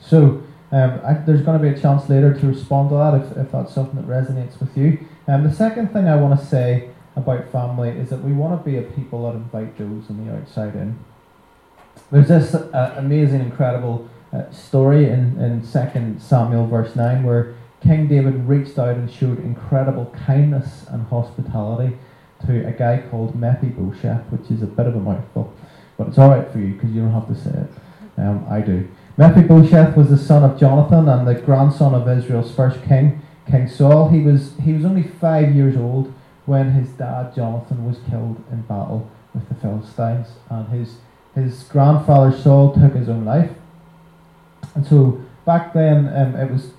So, 0.00 0.42
um, 0.72 1.00
I, 1.04 1.14
there's 1.14 1.42
going 1.42 1.60
to 1.60 1.62
be 1.62 1.76
a 1.76 1.80
chance 1.80 2.08
later 2.08 2.34
to 2.34 2.46
respond 2.46 2.90
to 2.90 2.96
that 2.96 3.14
if, 3.14 3.36
if 3.46 3.52
that's 3.52 3.72
something 3.72 3.96
that 3.96 4.08
resonates 4.08 4.58
with 4.58 4.76
you. 4.76 5.06
Um, 5.28 5.44
the 5.44 5.52
second 5.52 5.92
thing 5.92 6.08
I 6.08 6.16
want 6.16 6.38
to 6.38 6.44
say 6.44 6.90
about 7.14 7.50
family 7.50 7.90
is 7.90 8.10
that 8.10 8.22
we 8.22 8.32
want 8.32 8.58
to 8.58 8.68
be 8.68 8.76
a 8.78 8.82
people 8.82 9.30
that 9.30 9.36
invite 9.36 9.76
those 9.78 10.10
on 10.10 10.24
the 10.24 10.32
outside 10.32 10.74
in. 10.74 10.98
There's 12.10 12.28
this 12.28 12.54
uh, 12.54 12.94
amazing, 12.96 13.40
incredible 13.40 14.08
uh, 14.32 14.50
story 14.50 15.06
in, 15.06 15.40
in 15.40 15.62
2 15.62 16.20
Samuel 16.20 16.66
verse 16.66 16.94
9 16.94 17.24
where 17.24 17.55
King 17.82 18.08
David 18.08 18.48
reached 18.48 18.78
out 18.78 18.96
and 18.96 19.10
showed 19.10 19.38
incredible 19.38 20.06
kindness 20.26 20.86
and 20.88 21.06
hospitality 21.06 21.96
to 22.46 22.66
a 22.66 22.72
guy 22.72 23.02
called 23.10 23.34
Mephibosheth, 23.34 24.24
which 24.30 24.50
is 24.50 24.62
a 24.62 24.66
bit 24.66 24.86
of 24.86 24.96
a 24.96 25.00
mouthful, 25.00 25.52
but 25.96 26.08
it's 26.08 26.18
alright 26.18 26.50
for 26.50 26.58
you 26.58 26.74
because 26.74 26.90
you 26.90 27.02
don't 27.02 27.12
have 27.12 27.28
to 27.28 27.34
say 27.34 27.50
it. 27.50 27.70
Um, 28.18 28.46
I 28.48 28.60
do. 28.60 28.88
Mephibosheth 29.16 29.96
was 29.96 30.10
the 30.10 30.18
son 30.18 30.42
of 30.42 30.58
Jonathan 30.58 31.08
and 31.08 31.26
the 31.26 31.34
grandson 31.34 31.94
of 31.94 32.08
Israel's 32.08 32.54
first 32.54 32.82
king, 32.84 33.22
King 33.50 33.68
Saul. 33.68 34.08
He 34.10 34.20
was 34.20 34.52
he 34.62 34.72
was 34.72 34.84
only 34.84 35.02
five 35.02 35.54
years 35.54 35.76
old 35.76 36.12
when 36.44 36.72
his 36.72 36.90
dad 36.90 37.34
Jonathan 37.34 37.86
was 37.86 37.98
killed 38.10 38.42
in 38.50 38.62
battle 38.62 39.10
with 39.34 39.48
the 39.48 39.54
Philistines, 39.54 40.28
and 40.50 40.68
his 40.68 40.96
his 41.34 41.62
grandfather 41.64 42.36
Saul 42.36 42.74
took 42.74 42.94
his 42.94 43.08
own 43.08 43.24
life. 43.24 43.50
And 44.74 44.86
so 44.86 45.22
back 45.44 45.72
then, 45.72 46.08
um, 46.14 46.34
it 46.36 46.50
was 46.50 46.72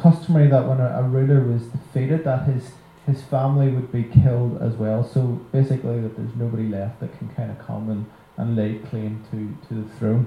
customary 0.00 0.48
that 0.48 0.66
when 0.68 0.80
a, 0.80 1.00
a 1.00 1.02
ruler 1.02 1.40
was 1.40 1.62
defeated, 1.66 2.24
that 2.24 2.46
his 2.46 2.72
his 3.06 3.22
family 3.22 3.70
would 3.70 3.90
be 3.90 4.04
killed 4.04 4.60
as 4.60 4.74
well. 4.74 5.02
So 5.02 5.40
basically, 5.50 6.00
that 6.02 6.14
there's 6.16 6.36
nobody 6.36 6.68
left 6.68 7.00
that 7.00 7.16
can 7.18 7.28
kind 7.30 7.50
of 7.50 7.58
come 7.58 7.88
and, 7.88 8.04
and 8.36 8.54
lay 8.54 8.78
claim 8.90 9.24
to, 9.30 9.68
to 9.68 9.74
the 9.82 9.88
throne. 9.96 10.26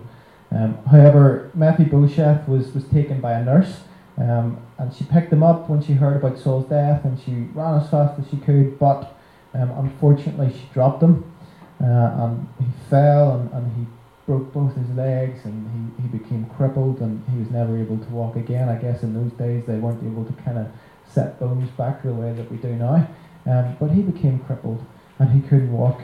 Um, 0.52 0.78
however, 0.90 1.52
Mephibosheth 1.54 2.48
was, 2.48 2.74
was 2.74 2.84
taken 2.86 3.22
by 3.22 3.34
a 3.34 3.46
nurse, 3.46 3.82
um, 4.18 4.58
and 4.80 4.92
she 4.94 5.04
picked 5.04 5.32
him 5.32 5.44
up 5.44 5.70
when 5.70 5.82
she 5.82 5.94
heard 5.94 6.18
about 6.18 6.40
Saul's 6.40 6.68
death, 6.68 7.06
and 7.06 7.20
she 7.20 7.32
ran 7.54 7.80
as 7.80 7.90
fast 7.90 8.20
as 8.20 8.28
she 8.32 8.38
could, 8.38 8.80
but 8.80 9.16
um, 9.54 9.70
unfortunately 9.78 10.52
she 10.52 10.68
dropped 10.74 11.04
him, 11.04 11.32
uh, 11.80 11.86
and 11.86 12.48
he 12.60 12.66
fell, 12.90 13.36
and, 13.36 13.52
and 13.54 13.78
he 13.78 13.86
broke 14.32 14.54
both 14.54 14.74
his 14.78 14.89
legs, 14.96 15.44
and 15.44 15.94
he, 16.00 16.04
he 16.04 16.08
became 16.17 16.46
crippled, 16.56 17.02
and 17.02 17.22
he 17.30 17.38
was 17.38 17.52
never 17.52 17.78
able 17.78 17.98
to 17.98 18.10
walk 18.12 18.38
again. 18.38 18.70
I 18.70 18.76
guess 18.76 19.04
in 19.04 19.13
those 19.13 19.34
days 19.34 19.65
they 19.65 19.76
weren't 19.76 20.02
able 20.02 20.24
to 20.24 20.32
kind 20.44 20.58
of 20.58 20.67
set 21.06 21.38
bones 21.38 21.70
back 21.72 22.02
the 22.02 22.13
way 22.13 22.32
that 22.32 22.50
we 22.50 22.56
do 22.56 22.70
now, 22.70 23.10
um, 23.46 23.76
but 23.78 23.91
he 23.91 24.02
became 24.02 24.39
crippled, 24.39 24.86
and 25.20 25.32
he 25.32 25.41
couldn't 25.41 25.74
walk, 25.74 26.00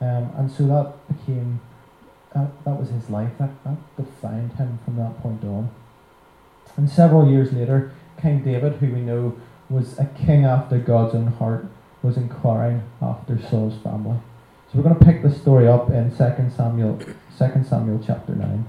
um, 0.00 0.30
and 0.38 0.50
so 0.50 0.66
that 0.68 0.94
became 1.06 1.60
that, 2.34 2.48
that 2.64 2.80
was 2.80 2.88
his 2.88 3.10
life. 3.10 3.32
That, 3.38 3.50
that 3.64 3.76
defined 3.98 4.52
him 4.54 4.78
from 4.82 4.96
that 4.96 5.20
point 5.20 5.44
on. 5.44 5.68
And 6.78 6.88
several 6.88 7.30
years 7.30 7.52
later, 7.52 7.92
King 8.22 8.42
David, 8.42 8.74
who 8.74 8.86
we 8.86 9.00
know 9.00 9.36
was 9.68 9.98
a 9.98 10.06
king 10.06 10.46
after 10.46 10.78
God's 10.78 11.14
own 11.14 11.26
heart, 11.26 11.66
was 12.02 12.16
inquiring 12.16 12.82
after 13.02 13.38
Saul's 13.50 13.76
family. 13.82 14.16
We're 14.76 14.82
going 14.82 14.98
to 14.98 15.04
pick 15.06 15.22
the 15.22 15.32
story 15.32 15.66
up 15.66 15.88
in 15.88 16.10
2 16.10 16.16
Samuel, 16.54 16.98
2 16.98 17.64
Samuel 17.66 17.98
chapter 18.06 18.34
9. 18.34 18.66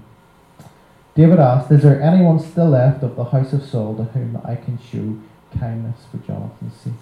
David 1.15 1.37
asked, 1.37 1.69
Is 1.69 1.83
there 1.83 2.01
anyone 2.01 2.39
still 2.39 2.69
left 2.69 3.03
of 3.03 3.17
the 3.17 3.25
house 3.25 3.51
of 3.51 3.65
Saul 3.65 3.97
to 3.97 4.05
whom 4.05 4.39
I 4.45 4.55
can 4.55 4.79
show 4.79 5.19
kindness 5.59 6.05
for 6.09 6.19
Jonathan's 6.19 6.77
sake? 6.77 6.93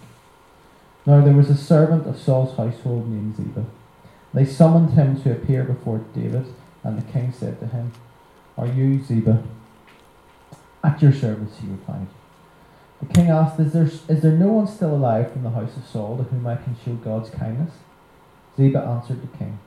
Now 1.06 1.22
there 1.22 1.36
was 1.36 1.52
a 1.52 1.56
servant 1.56 2.08
of 2.08 2.20
Saul's 2.20 2.58
household 2.58 3.08
named 3.08 3.38
Ziba. 3.38 3.68
They 4.34 4.44
summoned 4.44 4.96
him 4.96 5.22
to 5.22 5.34
appear 5.34 5.63
before 5.63 6.00
David, 6.15 6.48
and 6.84 6.98
the 6.98 7.12
king 7.12 7.32
said 7.32 7.60
to 7.60 7.68
him, 7.68 7.91
Are 8.58 8.65
you 8.65 9.04
Ziba? 9.04 9.44
At 10.84 11.04
your 11.04 11.13
service, 11.13 11.60
he 11.62 11.68
replied. 11.68 12.08
The 13.02 13.13
king 13.13 13.30
asked, 13.30 13.60
Is 13.60 13.72
there, 13.72 13.84
is 13.84 14.24
there 14.24 14.32
no 14.32 14.48
one 14.48 14.68
still 14.68 14.96
alive 14.96 15.32
from 15.32 15.44
the 15.44 15.52
house 15.52 15.78
of 15.78 15.86
Saul 15.86 16.18
to 16.18 16.24
whom 16.24 16.48
I 16.48 16.56
can 16.56 16.76
show 16.84 16.94
God's 16.94 17.30
kindness? 17.30 17.74
Ziba 18.58 18.80
answered 18.80 19.22
the 19.22 19.38
king, 19.38 19.60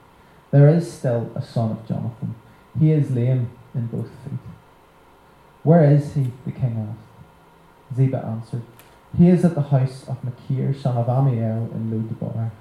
There 0.50 0.68
is 0.68 0.90
still 0.90 1.30
a 1.34 1.42
son 1.42 1.72
of 1.72 1.86
Jonathan. 1.86 2.34
He 2.78 2.92
is 2.92 3.10
lame 3.10 3.50
in 3.74 3.86
both 3.86 4.08
feet. 4.24 4.40
Where 5.62 5.84
is 5.84 6.14
he? 6.14 6.32
the 6.44 6.52
king 6.52 6.88
asked. 6.88 7.96
Ziba 7.96 8.24
answered, 8.24 8.62
He 9.16 9.28
is 9.28 9.44
at 9.44 9.54
the 9.54 9.62
house 9.62 10.06
of 10.08 10.22
Machir, 10.24 10.74
son 10.74 10.96
of 10.96 11.06
Ammiel, 11.06 11.72
in 11.74 11.90
Lo-debar. 11.90 12.52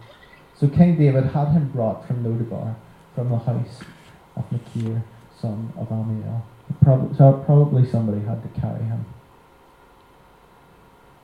So 0.59 0.67
King 0.67 0.97
David 0.97 1.25
had 1.25 1.49
him 1.49 1.69
brought 1.69 2.07
from 2.07 2.23
Lo-debar, 2.23 2.75
from 3.13 3.29
the 3.29 3.37
house 3.37 3.81
of 4.35 4.51
Machir, 4.51 5.03
son 5.39 5.71
of 5.77 5.89
Ammiel. 5.89 6.41
so 7.15 7.43
probably 7.45 7.89
somebody 7.89 8.25
had 8.25 8.41
to 8.41 8.59
carry 8.59 8.83
him. 8.83 9.05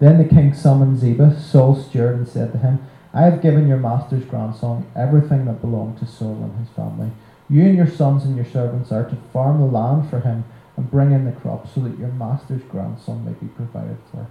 Then 0.00 0.18
the 0.18 0.28
king 0.28 0.54
summoned 0.54 0.98
Ziba, 0.98 1.38
Saul's 1.40 1.86
steward, 1.86 2.16
and 2.16 2.28
said 2.28 2.52
to 2.52 2.58
him, 2.58 2.86
I 3.12 3.22
have 3.22 3.42
given 3.42 3.68
your 3.68 3.78
master's 3.78 4.24
grandson 4.24 4.86
everything 4.96 5.44
that 5.44 5.60
belonged 5.60 5.98
to 5.98 6.06
Saul 6.06 6.42
and 6.42 6.58
his 6.58 6.74
family. 6.74 7.12
You 7.48 7.62
and 7.62 7.76
your 7.76 7.88
sons 7.88 8.24
and 8.24 8.34
your 8.34 8.44
servants 8.44 8.90
are 8.90 9.08
to 9.08 9.16
farm 9.32 9.60
the 9.60 9.66
land 9.66 10.10
for 10.10 10.20
him 10.20 10.44
and 10.76 10.90
bring 10.90 11.12
in 11.12 11.24
the 11.24 11.32
crops 11.32 11.74
so 11.74 11.80
that 11.82 11.98
your 11.98 12.08
master's 12.08 12.62
grandson 12.64 13.24
may 13.24 13.32
be 13.32 13.46
provided 13.46 13.98
for. 14.10 14.26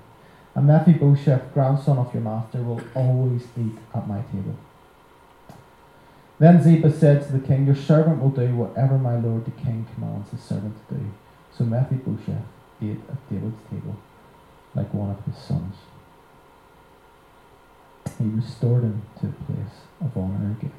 And 0.55 0.67
Mephibosheth, 0.67 1.53
grandson 1.53 1.97
of 1.97 2.13
your 2.13 2.23
master, 2.23 2.61
will 2.61 2.81
always 2.93 3.43
eat 3.57 3.77
at 3.95 4.07
my 4.07 4.21
table. 4.33 4.57
Then 6.39 6.61
Ziba 6.61 6.91
said 6.91 7.25
to 7.25 7.31
the 7.31 7.47
king, 7.47 7.65
Your 7.65 7.75
servant 7.75 8.21
will 8.21 8.29
do 8.29 8.53
whatever 8.55 8.97
my 8.97 9.15
lord 9.15 9.45
the 9.45 9.51
king 9.51 9.87
commands 9.93 10.29
his 10.31 10.41
servant 10.41 10.75
to 10.89 10.95
do. 10.95 11.11
So 11.57 11.63
Mephibosheth 11.63 12.43
ate 12.81 12.99
at 13.09 13.29
David's 13.29 13.63
table 13.69 13.95
like 14.75 14.93
one 14.93 15.09
of 15.09 15.23
his 15.25 15.37
sons. 15.37 15.75
He 18.17 18.25
restored 18.25 18.83
him 18.83 19.01
to 19.19 19.27
a 19.27 19.31
place 19.31 19.75
of 20.01 20.15
honour 20.17 20.55
again. 20.59 20.71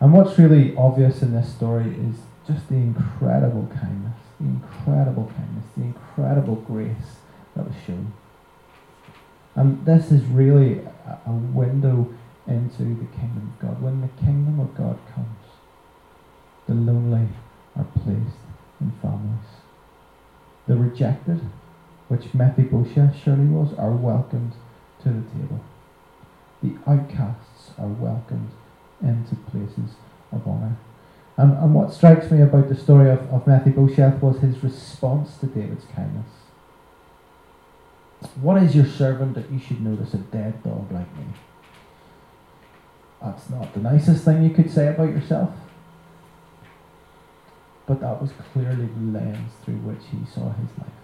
And 0.00 0.12
what's 0.12 0.38
really 0.38 0.76
obvious 0.76 1.22
in 1.22 1.34
this 1.34 1.52
story 1.52 1.88
is 1.88 2.16
just 2.46 2.68
the 2.68 2.76
incredible 2.76 3.68
kindness, 3.74 4.18
the 4.40 4.46
incredible 4.46 5.30
kindness, 5.36 5.64
the 5.76 5.82
incredible 5.84 6.56
grace 6.56 7.16
that 7.56 7.66
was 7.66 7.74
shown. 7.86 8.12
And 9.54 9.84
this 9.84 10.12
is 10.12 10.24
really 10.24 10.78
a, 10.78 11.18
a 11.26 11.32
window 11.32 12.14
into 12.46 12.84
the 12.84 13.06
kingdom 13.16 13.52
of 13.54 13.60
God. 13.60 13.82
When 13.82 14.00
the 14.00 14.22
kingdom 14.24 14.60
of 14.60 14.74
God 14.74 14.98
comes, 15.12 15.26
the 16.66 16.74
lonely 16.74 17.28
are 17.76 17.84
placed 17.84 18.38
in 18.80 18.92
families. 19.02 19.48
The 20.66 20.76
rejected, 20.76 21.40
which 22.08 22.34
Mephibosheth 22.34 23.16
surely 23.22 23.46
was, 23.46 23.72
are 23.78 23.92
welcomed 23.92 24.52
to 25.02 25.08
the 25.10 25.22
table. 25.30 25.60
The 26.62 26.76
outcasts 26.86 27.70
are 27.78 27.86
welcomed 27.86 28.50
into 29.00 29.36
places 29.36 29.94
of 30.32 30.46
honour. 30.46 30.76
And, 31.36 31.56
and 31.56 31.74
what 31.74 31.92
strikes 31.92 32.30
me 32.30 32.42
about 32.42 32.68
the 32.68 32.74
story 32.74 33.10
of, 33.10 33.20
of 33.32 33.46
Mephibosheth 33.46 34.20
was 34.20 34.40
his 34.40 34.62
response 34.64 35.36
to 35.38 35.46
David's 35.46 35.84
kindness. 35.94 36.26
What 38.40 38.60
is 38.62 38.74
your 38.74 38.86
servant 38.86 39.34
that 39.34 39.50
you 39.50 39.60
should 39.60 39.80
notice 39.80 40.14
a 40.14 40.18
dead 40.18 40.64
dog 40.64 40.90
like 40.90 41.16
me? 41.16 41.24
That's 43.22 43.48
not 43.50 43.72
the 43.72 43.80
nicest 43.80 44.24
thing 44.24 44.42
you 44.42 44.50
could 44.50 44.70
say 44.70 44.88
about 44.88 45.10
yourself. 45.10 45.50
But 47.86 48.00
that 48.00 48.20
was 48.20 48.32
clearly 48.52 48.86
the 48.86 49.18
lens 49.18 49.52
through 49.64 49.76
which 49.76 50.02
he 50.10 50.18
saw 50.26 50.52
his 50.52 50.70
life. 50.78 50.97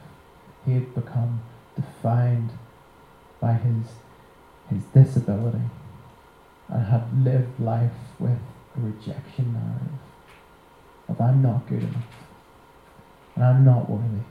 He 0.65 0.73
had 0.73 0.95
become 0.95 1.43
defined 1.77 2.51
by 3.41 3.55
his, 3.55 3.87
his 4.71 4.85
disability 4.95 5.67
and 6.69 6.87
had 6.87 7.25
lived 7.25 7.61
life 7.61 7.93
with 8.19 8.39
a 8.77 8.81
rejection 8.81 9.53
narrative 9.53 9.99
of 11.09 11.21
I'm 11.21 11.43
not 11.43 11.67
good 11.69 11.83
enough 11.83 12.07
and 13.35 13.45
I'm 13.45 13.65
not 13.65 13.91
worthy. 13.91 14.25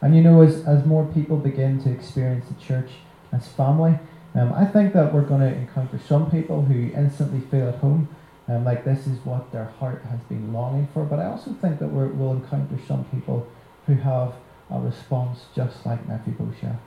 And 0.00 0.14
you 0.14 0.22
know, 0.22 0.42
as, 0.42 0.64
as 0.66 0.84
more 0.84 1.06
people 1.06 1.36
begin 1.36 1.82
to 1.84 1.90
experience 1.90 2.46
the 2.48 2.62
church 2.62 2.90
as 3.32 3.48
family, 3.48 3.98
um, 4.34 4.52
I 4.52 4.66
think 4.66 4.92
that 4.94 5.14
we're 5.14 5.22
going 5.22 5.40
to 5.40 5.54
encounter 5.54 5.98
some 5.98 6.30
people 6.30 6.62
who 6.62 6.90
instantly 6.94 7.40
feel 7.50 7.68
at 7.68 7.76
home, 7.76 8.08
um, 8.48 8.64
like 8.64 8.84
this 8.84 9.06
is 9.06 9.18
what 9.24 9.50
their 9.52 9.66
heart 9.78 10.02
has 10.10 10.20
been 10.22 10.52
longing 10.52 10.88
for. 10.92 11.04
But 11.04 11.20
I 11.20 11.26
also 11.26 11.52
think 11.54 11.78
that 11.78 11.88
we 11.88 12.06
will 12.08 12.32
encounter 12.32 12.78
some 12.86 13.04
people 13.06 13.46
who 13.86 13.94
have 13.94 14.34
a 14.70 14.78
response 14.80 15.46
just 15.54 15.84
like 15.84 16.06
Mephibosheth. 16.08 16.80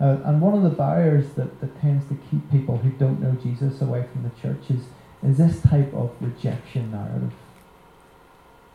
Uh, 0.00 0.16
and 0.24 0.40
one 0.40 0.54
of 0.54 0.62
the 0.62 0.70
barriers 0.70 1.30
that, 1.30 1.60
that 1.60 1.80
tends 1.80 2.06
to 2.08 2.16
keep 2.30 2.50
people 2.50 2.78
who 2.78 2.90
don't 2.90 3.20
know 3.20 3.32
Jesus 3.32 3.80
away 3.80 4.06
from 4.12 4.22
the 4.22 4.30
church 4.40 4.70
is, 4.70 4.84
is 5.28 5.38
this 5.38 5.60
type 5.60 5.92
of 5.92 6.12
rejection 6.20 6.92
narrative. 6.92 7.32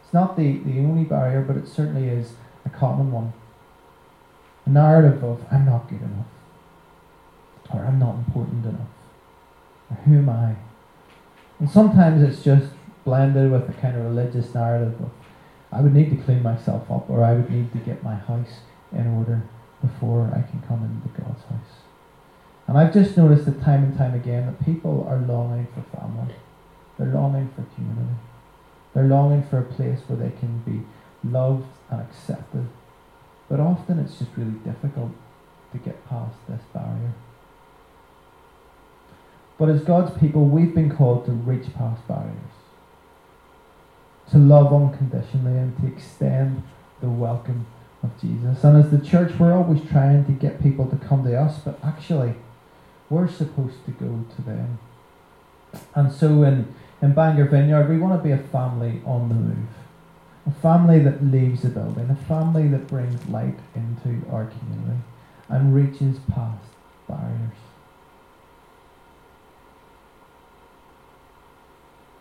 It's 0.04 0.14
not 0.14 0.36
the, 0.36 0.58
the 0.58 0.80
only 0.80 1.06
barrier, 1.06 1.42
but 1.42 1.56
it 1.56 1.68
certainly 1.68 2.10
is 2.10 2.34
a 2.66 2.70
common 2.70 3.12
one. 3.12 3.34
A 4.66 4.70
narrative 4.70 5.24
of, 5.24 5.46
I'm 5.52 5.66
not 5.66 5.90
good 5.90 6.02
enough, 6.02 6.28
or 7.74 7.86
I'm 7.86 8.00
not 8.00 8.16
important 8.16 8.66
enough, 8.66 8.88
or 9.90 9.96
who 10.04 10.18
am 10.18 10.30
I? 10.30 10.56
And 11.60 11.70
sometimes 11.70 12.22
it's 12.22 12.44
just 12.44 12.68
blended 13.06 13.50
with 13.52 13.70
a 13.70 13.74
kind 13.74 13.96
of 13.96 14.04
religious 14.04 14.54
narrative 14.54 15.00
of, 15.02 15.10
I 15.74 15.82
would 15.82 15.94
need 15.94 16.10
to 16.12 16.24
clean 16.24 16.44
myself 16.44 16.90
up, 16.92 17.10
or 17.10 17.24
I 17.24 17.34
would 17.34 17.50
need 17.50 17.72
to 17.74 17.80
get 17.80 18.04
my 18.04 18.16
house 18.16 18.60
in 18.92 19.08
order 19.08 19.42
before 19.82 20.32
I 20.34 20.50
can 20.50 20.62
come 20.68 20.84
into 20.84 21.22
God's 21.22 21.44
house. 21.46 21.82
And 22.68 22.78
I've 22.78 22.94
just 22.94 23.18
noticed 23.18 23.46
that 23.46 23.62
time 23.62 23.84
and 23.84 23.98
time 23.98 24.14
again 24.14 24.46
that 24.46 24.64
people 24.64 25.06
are 25.10 25.18
longing 25.18 25.68
for 25.74 25.82
family. 25.98 26.36
They're 26.98 27.14
longing 27.14 27.50
for 27.56 27.64
community. 27.76 28.16
They're 28.94 29.08
longing 29.08 29.44
for 29.50 29.58
a 29.58 29.64
place 29.64 30.00
where 30.08 30.18
they 30.18 30.36
can 30.38 30.60
be 30.60 30.86
loved 31.28 31.66
and 31.90 32.02
accepted. 32.02 32.68
But 33.50 33.60
often 33.60 34.00
it's 34.00 34.20
just 34.20 34.32
really 34.38 34.60
difficult 34.64 35.12
to 35.72 35.78
get 35.80 36.08
past 36.08 36.36
this 36.48 36.62
barrier. 36.74 37.14
But 39.58 39.70
as 39.70 39.84
God's 39.84 40.18
people, 40.20 40.46
we've 40.46 40.74
been 40.74 40.96
called 40.96 41.26
to 41.26 41.32
reach 41.32 41.74
past 41.74 42.08
barriers, 42.08 42.53
to 44.34 44.40
love 44.40 44.74
unconditionally, 44.74 45.58
and 45.58 45.80
to 45.80 45.88
extend 45.88 46.64
the 47.02 47.08
welcome 47.08 47.68
of 48.02 48.10
Jesus. 48.20 48.64
And 48.64 48.84
as 48.84 48.90
the 48.90 48.98
church, 48.98 49.32
we're 49.40 49.54
always 49.54 49.82
trying 49.90 50.26
to 50.26 50.32
get 50.32 50.62
people 50.62 50.88
to 50.88 50.98
come 50.98 51.24
to 51.24 51.40
us, 51.40 51.60
but 51.60 51.78
actually, 51.84 52.34
we're 53.12 53.30
supposed 53.30 53.86
to 53.86 53.92
go 53.92 54.26
to 54.36 54.42
them. 54.42 54.80
And 55.94 56.12
so 56.12 56.42
in, 56.42 56.74
in 57.00 57.14
Bangor 57.14 57.46
Vineyard, 57.46 57.88
we 57.88 57.98
want 57.98 58.20
to 58.20 58.24
be 58.24 58.32
a 58.32 58.38
family 58.38 59.04
on 59.06 59.30
the 59.30 59.36
move. 59.36 59.70
A 60.48 60.52
family 60.62 61.00
that 61.00 61.24
leaves 61.24 61.62
the 61.62 61.70
building, 61.70 62.10
a 62.10 62.16
family 62.16 62.68
that 62.70 62.88
brings 62.88 63.26
light 63.28 63.60
into 63.76 64.28
our 64.32 64.48
community 64.48 65.00
and 65.48 65.76
reaches 65.76 66.18
past 66.34 66.66
barriers. 67.08 67.58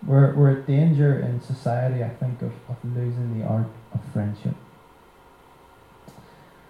We're, 0.07 0.35
we're 0.35 0.51
at 0.51 0.67
danger 0.67 1.19
in 1.19 1.41
society, 1.41 2.03
I 2.03 2.09
think, 2.09 2.43
of, 2.43 2.53
of 2.69 2.77
losing 2.85 3.39
the 3.39 3.47
art 3.47 3.69
of 3.95 4.01
friendship. 4.13 4.55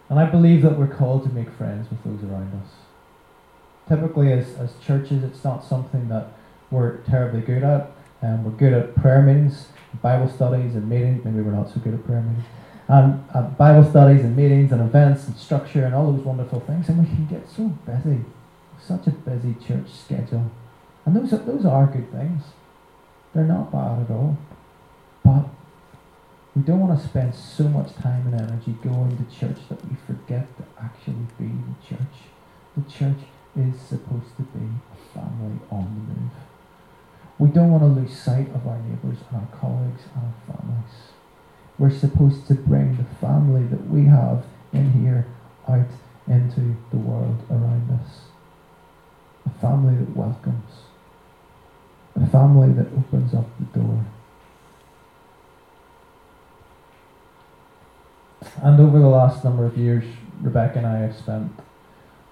And 0.08 0.20
I 0.20 0.26
believe 0.26 0.60
that 0.62 0.78
we're 0.78 0.94
called 0.94 1.22
to 1.24 1.30
make 1.30 1.50
friends 1.50 1.88
with 1.88 2.04
those 2.04 2.22
around 2.28 2.52
us. 2.62 2.72
Typically, 3.88 4.32
as, 4.32 4.54
as 4.56 4.74
churches, 4.84 5.24
it's 5.24 5.42
not 5.42 5.64
something 5.64 6.08
that 6.08 6.28
we're 6.70 6.98
terribly 6.98 7.40
good 7.40 7.62
at. 7.62 7.90
Um, 8.20 8.44
we're 8.44 8.50
good 8.52 8.72
at 8.72 8.94
prayer 8.94 9.22
meetings, 9.22 9.68
Bible 10.02 10.28
studies, 10.28 10.74
and 10.74 10.88
meetings. 10.88 11.24
Maybe 11.24 11.40
we're 11.40 11.52
not 11.52 11.70
so 11.72 11.80
good 11.80 11.94
at 11.94 12.04
prayer 12.06 12.20
meetings. 12.20 12.44
And 12.88 13.24
uh, 13.34 13.42
Bible 13.42 13.88
studies 13.88 14.22
and 14.22 14.36
meetings 14.36 14.70
and 14.70 14.82
events 14.82 15.26
and 15.26 15.36
structure 15.36 15.84
and 15.84 15.94
all 15.94 16.12
those 16.12 16.24
wonderful 16.24 16.60
things. 16.60 16.88
And 16.88 16.98
we 16.98 17.06
can 17.06 17.26
get 17.26 17.48
so 17.48 17.68
busy. 17.86 18.20
Such 18.80 19.06
a 19.06 19.10
busy 19.10 19.54
church 19.66 19.88
schedule. 19.90 20.50
And 21.06 21.16
those 21.16 21.32
are, 21.32 21.38
those 21.38 21.64
are 21.64 21.86
good 21.86 22.12
things. 22.12 22.42
They're 23.34 23.44
not 23.44 23.72
bad 23.72 24.02
at 24.02 24.10
all. 24.10 24.36
But 25.24 25.46
we 26.54 26.62
don't 26.62 26.80
want 26.80 27.00
to 27.00 27.08
spend 27.08 27.34
so 27.34 27.64
much 27.64 27.94
time 27.94 28.26
and 28.26 28.34
energy 28.34 28.76
going 28.82 29.16
to 29.16 29.38
church 29.38 29.58
that 29.68 29.82
we 29.88 29.96
forget 30.06 30.46
to 30.58 30.64
actually 30.80 31.26
be 31.38 31.46
the 31.46 31.86
church. 31.86 32.28
The 32.76 32.90
church 32.90 33.24
is 33.56 33.80
supposed 33.80 34.36
to 34.36 34.42
be 34.42 34.66
a 34.92 35.18
family 35.18 35.58
on 35.70 35.84
the 35.84 36.14
move. 36.14 36.32
We 37.38 37.48
don't 37.48 37.70
want 37.70 37.82
to 37.82 38.00
lose 38.00 38.16
sight 38.16 38.48
of 38.54 38.66
our 38.66 38.78
neighbours 38.78 39.18
and 39.30 39.40
our 39.40 39.58
colleagues 39.58 40.02
and 40.14 40.24
our 40.24 40.56
families. 40.56 40.94
We're 41.78 41.90
supposed 41.90 42.46
to 42.48 42.54
bring 42.54 42.96
the 42.96 43.04
family 43.26 43.66
that 43.66 43.88
we 43.88 44.04
have 44.04 44.44
in 44.72 44.92
here 44.92 45.26
out 45.66 45.88
into 46.28 46.76
the 46.90 46.98
world 46.98 47.42
around 47.50 47.90
us. 47.90 48.20
A 49.46 49.50
family 49.60 49.96
that 49.96 50.14
welcomes. 50.14 50.81
A 52.14 52.26
family 52.28 52.72
that 52.74 52.86
opens 52.96 53.34
up 53.34 53.46
the 53.58 53.80
door. 53.80 54.04
And 58.62 58.80
over 58.80 58.98
the 58.98 59.08
last 59.08 59.44
number 59.44 59.64
of 59.64 59.78
years, 59.78 60.04
Rebecca 60.40 60.78
and 60.78 60.86
I 60.86 60.98
have 60.98 61.16
spent 61.16 61.52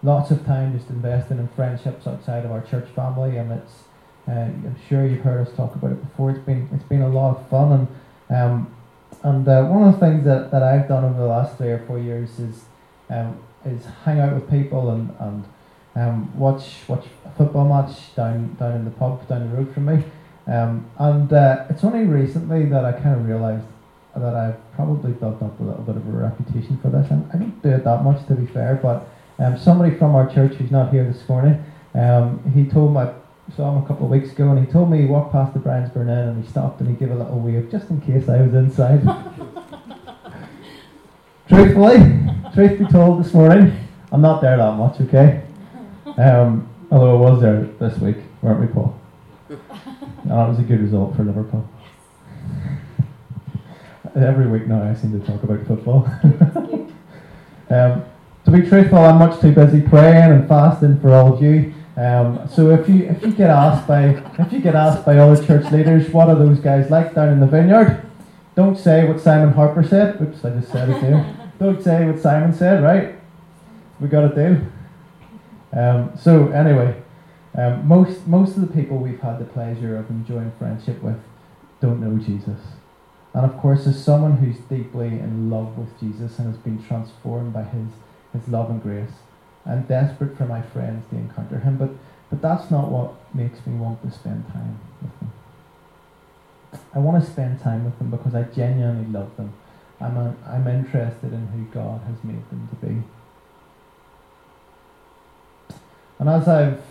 lots 0.03 0.31
of 0.31 0.45
time 0.45 0.77
just 0.77 0.91
investing 0.91 1.39
in 1.39 1.49
friendships 1.49 2.07
outside 2.07 2.45
of 2.45 2.53
our 2.53 2.63
church 2.63 2.89
family, 2.91 3.37
and 3.37 3.53
it's 3.53 3.85
uh, 4.29 4.33
I'm 4.33 4.77
sure 4.89 5.07
you've 5.07 5.23
heard 5.23 5.47
us 5.47 5.55
talk 5.57 5.75
about 5.75 5.93
it 5.93 6.03
before. 6.03 6.31
It's 6.31 6.41
been 6.41 6.69
it's 6.73 6.85
been 6.85 7.03
a 7.03 7.09
lot 7.09 7.37
of 7.37 7.49
fun, 7.49 7.89
and 8.29 8.37
um, 8.37 8.75
and 9.23 9.49
uh, 9.49 9.65
one 9.65 9.89
of 9.89 9.95
the 9.95 10.01
things 10.01 10.25
that, 10.25 10.51
that 10.51 10.63
I've 10.63 10.89
done 10.89 11.05
over 11.05 11.19
the 11.19 11.27
last 11.27 11.57
three 11.57 11.71
or 11.71 11.85
four 11.87 11.99
years 11.99 12.39
is 12.39 12.65
um, 13.09 13.39
is 13.65 13.85
hang 14.05 14.21
out 14.21 14.35
with 14.35 14.51
people 14.51 14.91
and 14.91 15.15
and 15.19 15.45
um, 15.97 16.37
watch 16.39 16.77
watch 16.89 17.05
a 17.25 17.31
football 17.31 17.69
match 17.69 18.15
down 18.15 18.55
down 18.59 18.77
in 18.77 18.85
the 18.85 18.91
pub 18.91 19.27
down 19.29 19.51
the 19.51 19.57
road 19.57 19.73
from 19.75 19.87
me. 19.87 20.05
Um, 20.47 20.91
and 20.99 21.33
uh, 21.33 21.67
it's 21.69 21.85
only 21.85 22.05
recently 22.05 22.67
that 22.67 22.85
I 22.85 22.93
kind 22.93 23.15
of 23.15 23.27
realised 23.27 23.65
that 24.17 24.35
I've 24.35 24.75
probably 24.75 25.13
built 25.13 25.43
up 25.43 25.61
a 25.61 25.63
little 25.63 25.83
bit 25.83 25.97
of 25.97 26.07
a 26.09 26.11
reputation 26.11 26.79
for 26.79 26.89
this, 26.89 27.11
and 27.11 27.31
I 27.33 27.37
don't 27.37 27.63
do 27.63 27.71
it 27.71 27.85
that 27.85 28.03
much 28.03 28.27
to 28.27 28.35
be 28.35 28.47
fair, 28.47 28.75
but 28.83 29.09
um, 29.39 29.57
somebody 29.57 29.97
from 29.97 30.15
our 30.15 30.29
church 30.33 30.55
who's 30.55 30.71
not 30.71 30.93
here 30.93 31.05
this 31.05 31.29
morning, 31.29 31.65
um, 31.95 32.43
he 32.53 32.65
told 32.65 32.93
me, 32.95 33.01
I 33.01 33.13
saw 33.57 33.71
him 33.71 33.83
a 33.83 33.87
couple 33.87 34.07
of 34.07 34.11
weeks 34.11 34.33
ago, 34.33 34.51
and 34.51 34.65
he 34.65 34.71
told 34.71 34.91
me 34.91 34.99
he 34.99 35.07
walked 35.07 35.33
past 35.33 35.55
the 35.55 35.61
Bryansburn 35.61 36.09
and 36.09 36.45
he 36.45 36.51
stopped 36.51 36.81
and 36.81 36.89
he 36.91 36.95
gave 36.97 37.11
a 37.11 37.15
little 37.15 37.39
wave 37.39 37.71
just 37.71 37.89
in 37.91 38.01
case 38.01 38.29
I 38.29 38.43
was 38.43 38.55
inside. 38.55 39.03
Truthfully, 41.49 41.99
truth 42.55 42.79
be 42.79 42.87
told, 42.87 43.25
this 43.25 43.33
morning, 43.35 43.77
I'm 44.13 44.21
not 44.21 44.41
there 44.41 44.57
that 44.57 44.77
much, 44.77 45.01
okay? 45.01 45.43
Um, 46.19 46.69
although 46.91 47.17
I 47.17 47.31
was 47.31 47.41
there 47.41 47.63
this 47.79 47.99
week, 47.99 48.17
weren't 48.43 48.61
we, 48.61 48.67
Paul? 48.67 48.99
And 49.49 49.61
that 50.25 50.49
was 50.49 50.59
a 50.59 50.63
good 50.63 50.81
result 50.81 51.17
for 51.17 51.25
Liverpool. 51.25 51.69
Every 54.17 54.49
week 54.49 54.67
now 54.67 54.83
I 54.83 54.95
seem 54.95 55.19
to 55.19 55.27
talk 55.27 55.43
about 55.43 55.67
football. 55.67 56.07
um, 57.71 58.05
to 58.45 58.51
be 58.51 58.69
truthful, 58.69 58.99
I'm 58.99 59.19
much 59.19 59.41
too 59.41 59.53
busy 59.53 59.81
praying 59.81 60.33
and 60.33 60.49
fasting 60.49 61.01
for 61.01 61.13
all 61.13 61.35
of 61.35 61.43
you. 61.43 61.73
Um, 61.97 62.49
so 62.49 62.71
if 62.71 62.89
you 62.89 63.05
if 63.05 63.23
you 63.23 63.33
get 63.33 63.51
asked 63.51 63.87
by 63.87 64.23
if 64.39 64.53
you 64.53 64.61
get 64.61 64.75
asked 64.75 65.05
by 65.05 65.19
other 65.19 65.45
church 65.45 65.71
leaders, 65.71 66.09
what 66.11 66.29
are 66.29 66.35
those 66.35 66.59
guys 66.59 66.91
like 66.91 67.15
down 67.15 67.29
in 67.29 67.41
the 67.41 67.47
vineyard? 67.47 68.03
Don't 68.57 68.77
say 68.77 69.07
what 69.07 69.21
Simon 69.21 69.53
Harper 69.53 69.85
said. 69.85 70.21
Oops, 70.21 70.45
I 70.45 70.51
just 70.51 70.73
said 70.73 70.89
it 70.89 71.01
there. 71.01 71.37
Don't 71.59 71.83
say 71.83 72.07
what 72.07 72.19
Simon 72.19 72.53
said, 72.53 72.83
right? 72.83 73.17
We 74.01 74.09
got 74.09 74.33
a 74.33 74.35
deal. 74.35 74.67
Um, 75.73 76.13
so 76.21 76.49
anyway, 76.49 77.03
um, 77.57 77.87
most 77.87 78.27
most 78.27 78.57
of 78.57 78.63
the 78.63 78.75
people 78.75 78.99
we've 78.99 79.21
had 79.21 79.39
the 79.39 79.45
pleasure 79.45 79.97
of 79.97 80.11
enjoying 80.11 80.53
friendship 80.59 81.03
with 81.03 81.21
don't 81.81 82.01
know 82.01 82.23
Jesus. 82.23 82.61
And 83.33 83.45
of 83.45 83.57
course, 83.59 83.87
as 83.87 84.03
someone 84.03 84.39
who's 84.39 84.59
deeply 84.69 85.07
in 85.07 85.51
love 85.51 85.79
with 85.79 85.99
Jesus 86.01 86.39
and 86.39 86.49
has 86.49 86.57
been 86.57 86.83
transformed 86.85 87.53
by 87.53 87.63
his 87.63 87.89
his 88.33 88.49
love 88.49 88.71
and 88.71 88.83
grace. 88.83 89.11
I'm 89.67 89.83
desperate 89.83 90.37
for 90.37 90.47
my 90.47 90.63
friends 90.63 91.05
to 91.11 91.17
encounter 91.17 91.59
him, 91.59 91.77
but, 91.77 91.91
but 92.31 92.41
that's 92.41 92.71
not 92.71 92.91
what 92.91 93.15
makes 93.35 93.65
me 93.67 93.75
want 93.75 94.03
to 94.03 94.11
spend 94.11 94.47
time 94.53 94.79
with 95.03 95.19
them. 95.19 95.33
I 96.95 96.99
want 96.99 97.23
to 97.25 97.31
spend 97.31 97.61
time 97.61 97.85
with 97.85 97.99
them 97.99 98.11
because 98.11 98.35
I 98.35 98.43
genuinely 98.45 99.11
love 99.13 99.37
them. 99.37 99.53
I'm, 100.01 100.17
a, 100.17 100.35
I'm 100.47 100.67
interested 100.67 101.33
in 101.33 101.47
who 101.49 101.65
God 101.73 102.01
has 102.07 102.25
made 102.25 102.49
them 102.51 102.69
to 102.71 102.87
be. 102.87 103.03
And 106.21 106.29
as 106.29 106.47
I've 106.47 106.83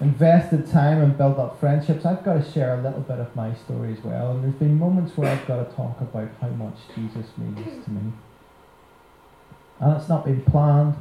invested 0.00 0.70
time 0.70 1.02
and 1.02 1.16
built 1.16 1.38
up 1.38 1.58
friendships, 1.58 2.04
I've 2.04 2.22
got 2.22 2.34
to 2.34 2.52
share 2.52 2.78
a 2.78 2.82
little 2.82 3.00
bit 3.00 3.18
of 3.18 3.34
my 3.34 3.54
story 3.54 3.94
as 3.94 4.04
well. 4.04 4.32
And 4.32 4.44
there's 4.44 4.54
been 4.54 4.78
moments 4.78 5.16
where 5.16 5.32
I've 5.32 5.46
got 5.46 5.68
to 5.68 5.74
talk 5.74 5.98
about 6.02 6.28
how 6.42 6.48
much 6.48 6.76
Jesus 6.94 7.26
means 7.38 7.84
to 7.84 7.90
me. 7.90 8.12
And 9.80 9.96
it's 9.96 10.10
not 10.10 10.26
been 10.26 10.42
planned. 10.42 10.94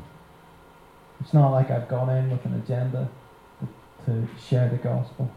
It's 1.19 1.33
not 1.33 1.51
like 1.51 1.69
I've 1.69 1.89
gone 1.89 2.09
in 2.09 2.31
with 2.31 2.45
an 2.45 2.53
agenda 2.53 3.09
to, 4.05 4.27
share 4.41 4.69
the 4.69 4.77
gospel. 4.77 5.29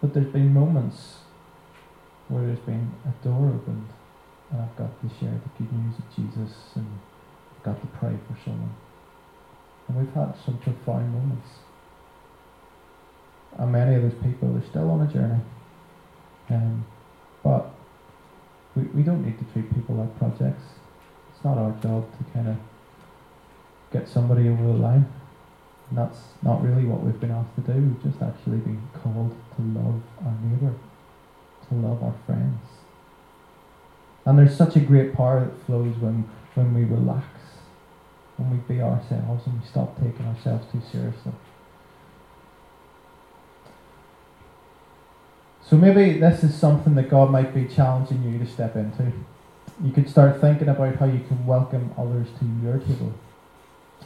But 0.00 0.12
there's 0.12 0.32
been 0.32 0.52
moments 0.52 1.18
where 2.28 2.44
there's 2.44 2.58
been 2.58 2.92
a 3.04 3.24
door 3.24 3.54
opened 3.54 3.88
and 4.50 4.60
I've 4.60 4.76
got 4.76 5.00
to 5.00 5.08
share 5.20 5.30
the 5.30 5.64
good 5.64 5.72
news 5.72 5.94
of 5.96 6.04
Jesus 6.14 6.72
and 6.74 6.98
I've 7.56 7.62
got 7.62 7.80
to 7.80 7.86
pray 7.98 8.16
for 8.26 8.36
someone. 8.44 8.74
And 9.88 9.96
we've 9.96 10.14
had 10.14 10.34
some 10.44 10.58
profound 10.58 11.12
moments. 11.12 11.48
And 13.58 13.72
many 13.72 13.96
of 13.96 14.02
those 14.02 14.22
people 14.22 14.56
are 14.56 14.66
still 14.68 14.90
on 14.90 15.02
a 15.02 15.12
journey. 15.12 15.40
Um, 16.50 16.84
but 17.42 17.70
we, 18.74 18.82
we 18.82 19.02
don't 19.02 19.24
need 19.24 19.38
to 19.38 19.44
treat 19.52 19.72
people 19.74 19.96
like 19.96 20.18
projects 20.18 20.62
it's 21.36 21.44
not 21.44 21.58
our 21.58 21.72
job 21.82 22.06
to 22.16 22.32
kind 22.32 22.48
of 22.48 22.56
get 23.92 24.08
somebody 24.08 24.48
over 24.48 24.62
the 24.62 24.72
line. 24.72 25.06
And 25.88 25.98
that's 25.98 26.18
not 26.42 26.62
really 26.62 26.84
what 26.84 27.02
we've 27.02 27.20
been 27.20 27.30
asked 27.30 27.54
to 27.56 27.60
do. 27.60 27.72
We've 27.74 28.02
just 28.02 28.22
actually 28.22 28.58
been 28.58 28.82
called 28.94 29.36
to 29.56 29.62
love 29.62 30.02
our 30.24 30.34
neighbour, 30.42 30.74
to 31.68 31.74
love 31.74 32.02
our 32.02 32.14
friends. 32.24 32.60
And 34.24 34.38
there's 34.38 34.56
such 34.56 34.76
a 34.76 34.80
great 34.80 35.14
power 35.14 35.44
that 35.44 35.66
flows 35.66 35.94
when, 35.98 36.28
when 36.54 36.74
we 36.74 36.84
relax, 36.84 37.26
when 38.36 38.50
we 38.50 38.56
be 38.74 38.82
ourselves 38.82 39.46
and 39.46 39.60
we 39.60 39.66
stop 39.66 39.96
taking 40.00 40.26
ourselves 40.26 40.66
too 40.70 40.82
seriously. 40.90 41.32
So 45.62 45.76
maybe 45.76 46.20
this 46.20 46.44
is 46.44 46.54
something 46.54 46.94
that 46.94 47.08
God 47.08 47.30
might 47.30 47.52
be 47.52 47.66
challenging 47.66 48.22
you 48.22 48.38
to 48.38 48.46
step 48.46 48.76
into. 48.76 49.12
You 49.82 49.90
could 49.90 50.08
start 50.08 50.40
thinking 50.40 50.68
about 50.68 50.96
how 50.96 51.06
you 51.06 51.20
can 51.26 51.44
welcome 51.44 51.92
others 51.98 52.28
to 52.38 52.46
your 52.62 52.78
table. 52.78 53.12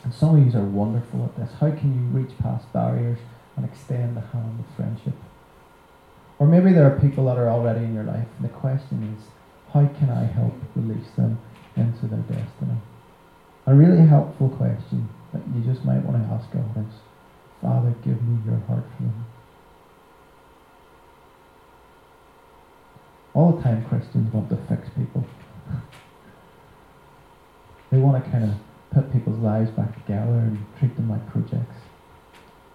And 0.03 0.15
some 0.15 0.37
of 0.37 0.55
you 0.55 0.59
are 0.59 0.65
wonderful 0.65 1.25
at 1.25 1.37
this. 1.37 1.53
How 1.61 1.71
can 1.71 1.95
you 1.95 2.19
reach 2.19 2.37
past 2.39 2.73
barriers 2.73 3.19
and 3.57 3.67
extend 3.67 4.17
the 4.17 4.23
hand 4.23 4.59
of 4.59 4.75
friendship? 4.75 5.15
Or 6.39 6.47
maybe 6.47 6.73
there 6.73 6.87
are 6.91 6.99
people 6.99 7.27
that 7.27 7.37
are 7.37 7.51
already 7.51 7.85
in 7.85 7.93
your 7.93 8.05
life, 8.05 8.27
and 8.39 8.49
the 8.49 8.55
question 8.55 9.15
is, 9.15 9.27
how 9.75 9.87
can 9.99 10.09
I 10.09 10.25
help 10.25 10.55
release 10.75 11.11
them 11.15 11.39
into 11.77 12.07
their 12.07 12.21
destiny? 12.21 12.81
A 13.67 13.75
really 13.75 14.07
helpful 14.07 14.49
question 14.49 15.09
that 15.33 15.43
you 15.55 15.63
just 15.63 15.85
might 15.85 16.03
want 16.05 16.17
to 16.17 16.33
ask 16.33 16.51
God 16.51 16.77
is, 16.79 16.95
Father, 17.61 17.95
give 18.03 18.23
me 18.23 18.39
your 18.45 18.59
heart 18.67 18.85
for 18.97 19.03
them. 19.03 19.27
All 23.35 23.53
the 23.53 23.63
time 23.63 23.85
Christians 23.89 24.33
want 24.33 24.49
to 24.49 24.57
fix 24.69 24.89
people. 24.97 25.27
they 27.91 27.99
want 27.99 28.25
to 28.25 28.31
kind 28.31 28.45
of 28.45 28.55
put 28.91 29.13
people's 29.13 29.39
lives 29.39 29.71
back 29.71 29.95
together 29.95 30.33
and 30.33 30.65
treat 30.79 30.97
them 30.97 31.11
like 31.11 31.31
projects. 31.31 31.77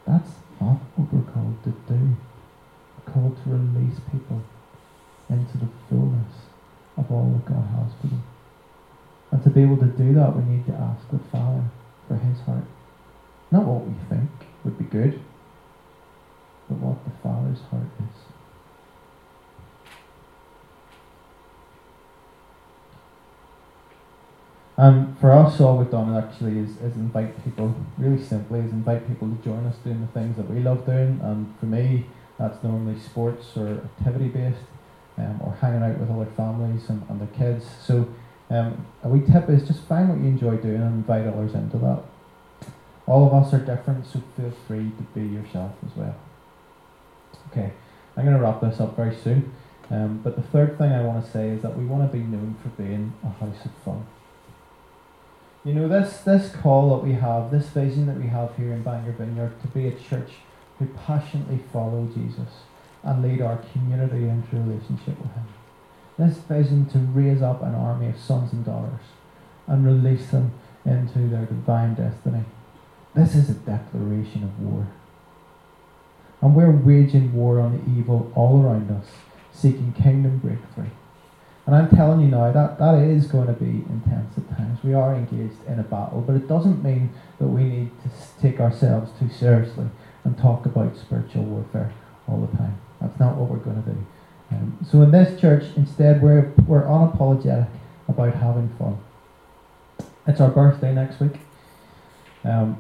That's 0.06 0.30
not 0.62 0.78
what 0.95 1.12
we're 1.12 1.32
called 1.32 1.62
to 1.63 1.71
do. 1.91 2.15
We're 2.95 3.12
called 3.12 3.36
to 3.43 3.50
release 3.50 4.00
people 4.12 4.41
into 5.30 5.58
the 5.58 5.67
fullness 5.89 6.34
of 6.95 7.12
all 7.12 7.34
that 7.34 7.52
God 7.52 7.67
has 7.76 7.91
for 8.00 8.08
them. 8.08 8.24
And 9.36 9.43
to 9.43 9.50
be 9.50 9.63
able 9.63 9.76
to 9.76 9.88
do 9.88 10.13
that, 10.13 10.34
we 10.34 10.43
need 10.45 10.65
to 10.67 10.71
ask 10.71 11.10
the 11.12 11.19
Father 11.19 11.65
for 12.08 12.15
His 12.15 12.39
heart. 12.45 12.63
Not 13.52 13.65
what 13.65 13.86
we 13.86 13.93
think 14.08 14.30
would 14.63 14.78
be 14.78 14.86
good, 14.86 15.19
but 16.69 16.78
what 16.78 17.04
the 17.04 17.12
Father's 17.21 17.60
heart 17.69 17.84
is. 18.00 18.21
And 24.78 25.19
for 25.19 25.34
us, 25.34 25.60
all 25.60 25.80
we've 25.80 25.91
done 25.91 26.15
actually 26.15 26.58
is, 26.60 26.78
is 26.78 26.95
invite 26.95 27.43
people, 27.43 27.76
really 27.98 28.24
simply, 28.24 28.62
is 28.62 28.71
invite 28.71 29.06
people 29.06 29.28
to 29.28 29.43
join 29.43 29.65
us 29.65 29.76
doing 29.84 30.00
the 30.00 30.08
things 30.17 30.38
that 30.38 30.50
we 30.50 30.62
love 30.62 30.86
doing. 30.86 31.19
And 31.21 31.54
for 31.60 31.65
me, 31.65 32.06
that's 32.39 32.63
normally 32.63 32.98
sports 33.02 33.58
or 33.58 33.82
activity 34.00 34.30
based, 34.30 34.63
um, 35.17 35.41
or 35.43 35.58
hanging 35.60 35.84
out 35.84 36.00
with 36.00 36.10
other 36.10 36.32
families 36.38 36.89
and, 36.89 37.04
and 37.10 37.19
their 37.19 37.28
kids. 37.38 37.65
So 37.86 38.08
um, 38.49 38.86
a 39.03 39.10
wee 39.10 39.25
tip 39.25 39.49
is 39.49 39.67
just 39.67 39.81
find 39.86 40.10
what 40.10 40.19
you 40.19 40.25
enjoy 40.25 40.58
doing 40.58 40.81
and 40.81 40.95
invite 40.95 41.25
others 41.25 41.53
into 41.53 41.77
that. 41.77 42.03
All 43.08 43.25
of 43.27 43.34
us 43.34 43.53
are 43.53 43.60
different, 43.60 44.05
so 44.05 44.21
feel 44.36 44.51
free 44.67 44.91
to 44.97 45.03
be 45.13 45.21
yourself 45.21 45.73
as 45.86 45.95
well. 45.95 46.15
Okay, 47.51 47.71
I'm 48.15 48.25
going 48.25 48.36
to 48.36 48.41
wrap 48.41 48.62
this 48.62 48.79
up 48.79 48.95
very 48.95 49.15
soon. 49.15 49.53
Um, 49.91 50.19
but 50.23 50.36
the 50.36 50.41
third 50.41 50.77
thing 50.77 50.91
I 50.91 51.01
want 51.01 51.23
to 51.23 51.31
say 51.31 51.49
is 51.49 51.62
that 51.62 51.77
we 51.77 51.86
want 51.86 52.12
to 52.12 52.17
be 52.17 52.23
known 52.23 52.55
for 52.62 52.69
being 52.69 53.13
a 53.23 53.29
house 53.29 53.65
of 53.65 53.71
fun. 53.84 54.05
You 55.63 55.73
know, 55.73 55.88
this, 55.88 56.17
this 56.19 56.55
call 56.55 56.95
that 56.95 57.05
we 57.05 57.13
have, 57.13 57.51
this 57.51 57.67
vision 57.69 58.05
that 58.08 58.17
we 58.17 58.27
have 58.27 58.55
here 58.55 58.71
in 58.73 58.84
Bangor 58.84 59.13
Vineyard 59.13 59.60
to 59.62 59.67
be 59.67 59.88
a 59.88 59.91
church 59.91 60.31
who 60.79 60.86
passionately 60.86 61.60
follow 61.71 62.08
Jesus 62.13 62.63
and 63.03 63.23
lead 63.23 63.41
our 63.41 63.58
community 63.58 64.27
into 64.27 64.55
relationship 64.55 65.19
with 65.19 65.34
Him. 65.34 65.47
This 66.17 66.38
vision 66.38 66.86
to 66.88 66.99
raise 66.99 67.41
up 67.41 67.62
an 67.62 67.75
army 67.75 68.08
of 68.08 68.17
sons 68.17 68.54
and 68.54 68.63
daughters 68.65 69.01
and 69.67 69.86
release 69.86 70.28
them 70.32 70.54
into 70.86 71.28
their 71.28 71.45
divine 71.45 71.95
destiny. 71.95 72.45
This 73.13 73.36
is 73.36 73.49
a 73.49 73.54
declaration 73.54 74.43
of 74.43 74.60
war. 74.60 74.88
And 76.41 76.56
we're 76.56 76.71
waging 76.71 77.34
war 77.34 77.60
on 77.60 77.78
the 77.78 77.99
evil 77.99 78.32
all 78.36 78.62
around 78.62 78.91
us, 78.91 79.08
seeking 79.51 79.93
kingdom 79.93 80.38
breakthrough. 80.38 80.91
And 81.65 81.75
I'm 81.75 81.89
telling 81.89 82.21
you 82.21 82.28
now 82.28 82.51
that 82.51 82.78
that 82.78 82.95
is 82.99 83.25
going 83.28 83.47
to 83.47 83.54
be 83.54 83.84
intense 83.89 84.38
at 84.38 84.56
times. 84.56 84.84
We 84.84 84.93
are 84.93 85.15
engaged 85.15 85.65
in 85.67 85.80
a 85.80 85.84
battle, 85.84 86.21
but 86.21 86.36
it 86.36 86.47
doesn't 86.47 86.84
mean 86.84 87.10
that 87.39 87.47
we 87.47 87.63
need 87.63 87.91
to 88.04 88.41
take 88.41 88.60
ourselves 88.60 89.12
too 89.19 89.30
seriously 89.30 89.88
and 90.23 90.38
talk 90.38 90.65
about 90.65 90.95
spiritual 90.95 91.43
warfare 91.43 91.91
all 92.28 92.41
the 92.41 92.58
time. 92.58 92.80
That's 93.01 93.19
not 93.19 93.36
what 93.36 93.49
we're 93.49 93.58
going 93.58 93.84
to 93.84 93.89
do. 93.89 94.06
Um, 94.51 94.77
so 94.89 95.01
in 95.01 95.12
this 95.12 95.39
church, 95.39 95.65
instead, 95.75 96.21
we're 96.21 96.51
we're 96.67 96.84
unapologetic 96.84 97.67
about 98.08 98.36
having 98.36 98.69
fun. 98.77 98.97
It's 100.27 100.41
our 100.41 100.49
birthday 100.49 100.93
next 100.93 101.19
week. 101.19 101.38
Um, 102.43 102.77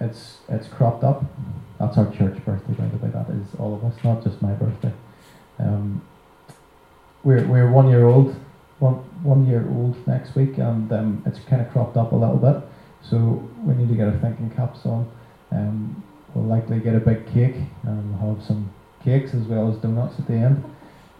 it's 0.00 0.38
it's 0.48 0.68
cropped 0.68 1.04
up. 1.04 1.24
That's 1.78 1.96
our 1.98 2.10
church 2.12 2.44
birthday, 2.44 2.72
by 2.74 2.86
the 2.86 2.96
way. 2.98 3.10
That 3.10 3.28
is 3.30 3.54
all 3.58 3.74
of 3.74 3.84
us, 3.84 3.94
not 4.04 4.22
just 4.22 4.40
my 4.40 4.52
birthday. 4.52 4.92
Um, 5.58 6.02
we're 7.22 7.46
we're 7.46 7.70
one 7.70 7.88
year 7.88 8.06
old, 8.06 8.36
one 8.78 8.94
one 9.22 9.46
year 9.46 9.66
old 9.68 10.06
next 10.06 10.34
week, 10.34 10.58
and 10.58 10.92
um, 10.92 11.22
it's 11.26 11.38
kind 11.40 11.62
of 11.62 11.70
cropped 11.72 11.96
up 11.96 12.12
a 12.12 12.16
little 12.16 12.36
bit. 12.36 12.62
So 13.02 13.48
we 13.64 13.74
need 13.74 13.88
to 13.88 13.94
get 13.94 14.08
our 14.08 14.18
thinking 14.18 14.50
caps 14.50 14.86
on. 14.86 15.10
Um, 15.50 16.02
we'll 16.34 16.44
likely 16.44 16.80
get 16.80 16.94
a 16.94 17.00
big 17.00 17.26
cake, 17.32 17.56
and 17.82 18.14
have 18.20 18.44
some 18.44 18.72
cakes 19.04 19.34
as 19.34 19.42
well 19.42 19.70
as 19.70 19.76
donuts 19.78 20.18
at 20.18 20.26
the 20.26 20.34
end. 20.34 20.64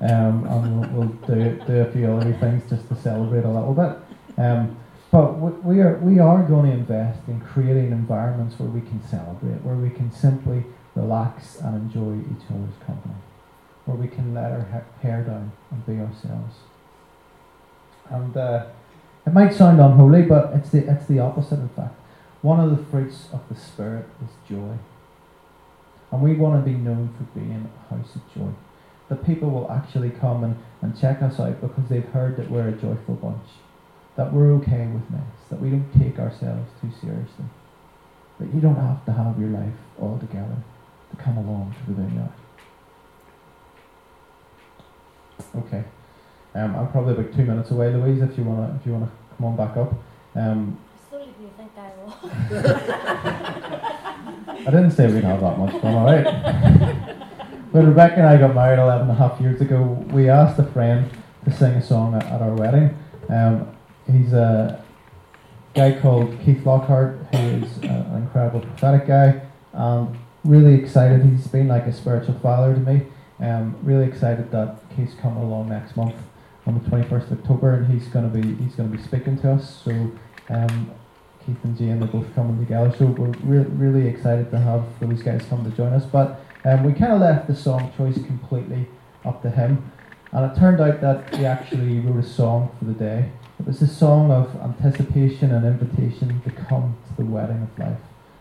Um, 0.05 0.47
and 0.47 0.81
we'll, 0.81 0.91
we'll 0.91 1.09
do, 1.27 1.65
do 1.67 1.81
a 1.81 1.91
few 1.91 2.13
other 2.13 2.35
things 2.35 2.69
just 2.69 2.89
to 2.89 2.97
celebrate 2.97 3.45
a 3.45 3.51
little 3.51 3.75
bit. 3.75 3.97
Um, 4.39 4.77
but 5.11 5.39
we 5.65 5.81
are 5.81 5.97
we 5.99 6.19
are 6.19 6.43
going 6.43 6.71
to 6.71 6.73
invest 6.73 7.21
in 7.29 7.41
creating 7.41 7.93
environments 7.93 8.59
where 8.59 8.69
we 8.69 8.81
can 8.81 9.01
celebrate, 9.09 9.63
where 9.63 9.77
we 9.77 9.91
can 9.91 10.13
simply 10.13 10.65
relax 10.95 11.57
and 11.61 11.77
enjoy 11.77 12.19
each 12.19 12.45
other's 12.51 12.77
company 12.85 13.15
where 13.85 13.97
we 13.97 14.09
can 14.09 14.35
let 14.35 14.51
our 14.51 14.85
hair 15.03 15.23
down 15.23 15.53
and 15.71 15.87
be 15.87 15.93
ourselves. 15.93 16.57
And 18.11 18.37
uh, 18.37 18.67
it 19.27 19.33
might 19.33 19.55
sound 19.55 19.81
unholy, 19.81 20.23
but 20.23 20.53
it's 20.55 20.71
the, 20.71 20.91
it's 20.91 21.07
the 21.07 21.19
opposite, 21.19 21.61
in 21.61 21.69
fact. 21.71 21.95
One 22.43 22.61
of 22.61 22.71
the 22.71 22.83
fruits 22.85 23.29
of 23.33 23.43
the 23.49 23.57
Spirit 23.57 24.07
is 24.23 24.31
joy. 24.49 24.79
And 26.11 26.23
we 26.23 26.35
want 26.35 26.65
to 26.65 26.71
be 26.71 26.77
known 26.77 27.15
for 27.17 27.39
being 27.39 27.71
a 27.91 27.95
house 27.95 28.15
of 28.15 28.23
joy. 28.35 28.51
That 29.09 29.25
people 29.27 29.51
will 29.51 29.71
actually 29.71 30.11
come 30.11 30.45
and, 30.45 30.57
and 30.81 30.99
check 30.99 31.21
us 31.23 31.39
out 31.39 31.61
because 31.61 31.89
they've 31.89 32.05
heard 32.07 32.37
that 32.39 32.51
we're 32.51 32.69
a 32.69 32.73
joyful 32.73 33.15
bunch. 33.17 33.47
That 34.17 34.33
we're 34.33 34.53
okay 34.55 34.87
with 34.87 35.11
mess. 35.11 35.23
That 35.51 35.61
we 35.61 35.71
don't 35.71 35.91
take 35.99 36.19
ourselves 36.19 36.71
too 36.81 36.91
seriously. 37.01 37.45
That 38.41 38.55
you 38.55 38.61
don't 38.61 38.77
have 38.77 39.05
to 39.05 39.13
have 39.13 39.39
your 39.39 39.51
life 39.51 39.75
all 40.01 40.19
together 40.19 40.57
to 41.11 41.17
come 41.23 41.37
along 41.37 41.75
to 41.79 41.93
the 41.93 42.03
vineyard. 42.03 42.33
Okay. 45.57 45.85
Um, 46.55 46.77
I'm 46.77 46.91
probably 46.91 47.15
about 47.15 47.35
two 47.35 47.45
minutes 47.45 47.71
away, 47.71 47.93
Louise. 47.93 48.23
If 48.23 48.39
you 48.39 48.45
wanna, 48.45 48.77
if 48.81 48.87
you 48.87 48.93
wanna 48.93 49.11
come 49.37 49.47
on 49.47 49.57
back 49.57 49.77
up. 49.77 49.93
Um, 50.35 50.79
Slowly 51.09 51.35
do 51.37 51.45
you 51.45 51.51
think 51.57 51.73
I 51.77 51.91
will? 51.99 52.15
I 54.67 54.71
didn't 54.71 54.93
say 54.93 55.13
we'd 55.13 55.25
have 55.25 55.41
that 55.41 55.59
much 55.59 55.73
fun, 55.81 55.95
all 55.95 56.05
right? 56.07 57.11
when 57.75 57.89
Rebecca 57.89 58.19
and 58.19 58.27
I 58.29 58.37
got 58.37 58.55
married 58.55 58.79
11 58.79 59.09
and 59.09 59.11
a 59.11 59.15
half 59.15 59.41
years 59.41 59.61
ago, 59.61 59.83
we 60.13 60.29
asked 60.29 60.61
a 60.61 60.65
friend 60.65 61.11
to 61.45 61.51
sing 61.51 61.73
a 61.73 61.83
song 61.83 62.15
at, 62.15 62.25
at 62.27 62.41
our 62.41 62.55
wedding. 62.55 62.97
Um, 63.29 63.77
he's 64.07 64.33
a 64.33 64.81
guy 65.75 65.99
called 66.01 66.39
Keith 66.45 66.65
Lockhart, 66.65 67.19
who 67.33 67.37
is 67.37 67.79
an 67.79 68.15
incredible 68.15 68.61
prophetic 68.61 69.09
guy, 69.09 69.43
and 69.73 70.17
really 70.45 70.75
excited. 70.75 71.25
He's 71.25 71.49
been 71.49 71.67
like 71.67 71.87
a 71.87 71.93
spiritual 71.93 72.39
father 72.39 72.75
to 72.75 72.81
me. 72.81 73.07
Um, 73.41 73.77
really 73.83 74.07
excited 74.07 74.53
that 74.53 74.77
he's 74.97 75.15
coming 75.15 75.43
along 75.43 75.71
next 75.71 75.97
month 75.97 76.15
on 76.69 76.75
the 76.75 76.89
21st 76.89 77.33
of 77.33 77.41
October, 77.41 77.73
and 77.73 77.93
he's 77.93 78.07
going 78.07 78.31
to 78.31 78.39
be 78.41 78.55
he's 78.63 78.77
to 78.77 78.85
be 78.85 79.03
speaking 79.03 79.37
to 79.41 79.55
us. 79.55 79.83
So 79.85 79.91
um, 80.49 80.93
Keith 81.45 81.59
and 81.65 81.77
Jane 81.77 82.01
are 82.05 82.07
both 82.07 82.33
coming 82.37 82.57
together. 82.61 82.95
So 82.97 83.07
we're 83.07 83.35
re- 83.43 83.67
really 83.69 84.07
excited 84.07 84.53
to 84.53 84.61
have 84.61 84.85
those 85.01 85.25
guys 85.25 85.45
come 85.51 85.69
to 85.69 85.77
join 85.77 85.93
us. 85.93 86.05
But 86.05 86.44
um, 86.65 86.85
we 86.85 86.93
kind 86.93 87.13
of 87.13 87.21
left 87.21 87.47
the 87.47 87.55
song 87.55 87.93
choice 87.97 88.15
completely 88.15 88.89
up 89.25 89.43
to 89.43 89.51
him, 89.51 89.93
and 90.33 90.51
it 90.51 90.59
turned 90.59 90.81
out 90.81 91.01
that 91.01 91.35
he 91.35 91.45
actually 91.45 92.01
wrote 92.01 92.25
a 92.25 92.27
song 92.27 92.75
for 92.79 92.87
the 92.87 92.95
day. 92.95 93.31
It 93.61 93.67
was 93.67 93.83
a 93.83 93.87
song 93.87 94.31
of 94.31 94.55
anticipation 94.57 95.53
and 95.53 95.65
invitation 95.65 96.41
to 96.43 96.51
come 96.51 96.97
to 97.09 97.17
the 97.23 97.25
wedding 97.25 97.63
of 97.63 97.79
life 97.79 98.01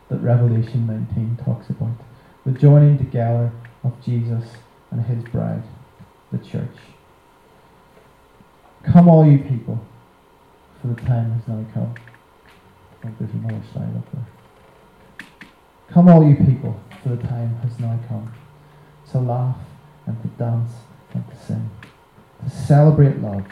that 0.10 0.20
Revelation 0.20 0.88
19 0.88 1.40
talks 1.44 1.70
about. 1.70 1.98
The 2.46 2.52
joining 2.52 2.98
together 2.98 3.52
of 3.84 4.02
Jesus 4.04 4.44
and 4.92 5.06
his 5.06 5.24
bride, 5.26 5.64
the 6.32 6.38
church. 6.38 6.76
Come, 8.84 9.08
all 9.08 9.26
you 9.26 9.40
people, 9.40 9.86
for 10.82 10.88
the 10.88 10.96
time 10.96 11.32
has 11.32 11.48
now 11.48 11.66
come. 11.74 11.94
I 11.96 13.04
think 13.04 13.20
there's 13.20 13.32
another 13.32 13.62
slide 13.72 13.96
up 13.96 14.12
there. 14.12 15.28
Come, 15.90 16.10
all 16.10 16.28
you 16.28 16.36
people, 16.36 16.80
for 17.04 17.10
the 17.10 17.28
time 17.28 17.58
has 17.58 17.78
now 17.80 18.00
come 18.08 18.34
to 19.12 19.20
laugh 19.20 19.58
and 20.06 20.22
to 20.22 20.28
dance 20.30 20.72
and 21.14 21.28
to 21.28 21.36
sing, 21.46 21.70
to 22.44 22.50
celebrate 22.50 23.20
love 23.20 23.46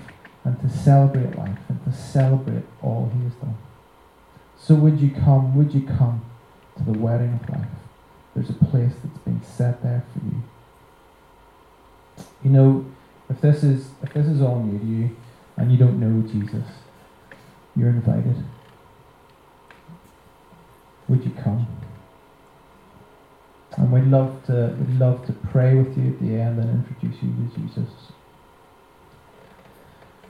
and 0.45 0.60
to 0.62 0.70
celebrate 0.70 1.38
life 1.38 1.60
and 1.68 1.84
to 1.84 1.91
celebrate 1.91 2.64
all 2.82 3.12
He 3.16 3.24
has 3.26 3.34
done. 3.34 3.58
So, 4.58 4.76
would 4.76 4.99
you 4.99 5.12
come? 5.12 5.56
Would 5.56 5.74
you 5.74 5.82
come 5.82 6.24
to 6.78 6.84
the 6.84 6.97
wedding 6.97 7.39
of 7.43 7.49
life? 7.49 7.68
There's 8.34 8.49
a 8.49 8.54
place 8.54 8.93
that's 9.04 9.20
been 9.26 9.41
set 9.43 9.84
there 9.84 10.04
for 10.14 10.26
you. 10.26 10.43
You 12.43 12.49
know, 12.52 12.86
if 13.30 13.41
this 13.41 13.64
is 13.64 13.89
if 14.02 14.14
this 14.14 14.28
is 14.28 14.41
all 14.41 14.64
new 14.64 14.80
to 14.80 14.86
you 14.86 15.16
and 15.58 15.72
you 15.72 15.78
don't 15.78 15.99
know 15.99 16.28
Jesus, 16.28 16.66
you're 17.76 17.89
invited. 17.89 18.43
Would 21.10 21.26
you 21.26 21.32
come? 21.32 21.68
And 23.78 23.91
we'd 23.91 24.05
love 24.05 24.43
to 24.47 24.76
we'd 24.78 24.99
love 24.99 25.26
to 25.28 25.34
pray 25.34 25.76
with 25.76 25.97
you 25.97 26.09
at 26.09 26.19
the 26.19 26.36
end 26.36 26.59
and 26.59 26.69
introduce 26.69 27.22
you 27.24 27.30
to 27.30 27.59
Jesus. 27.59 27.89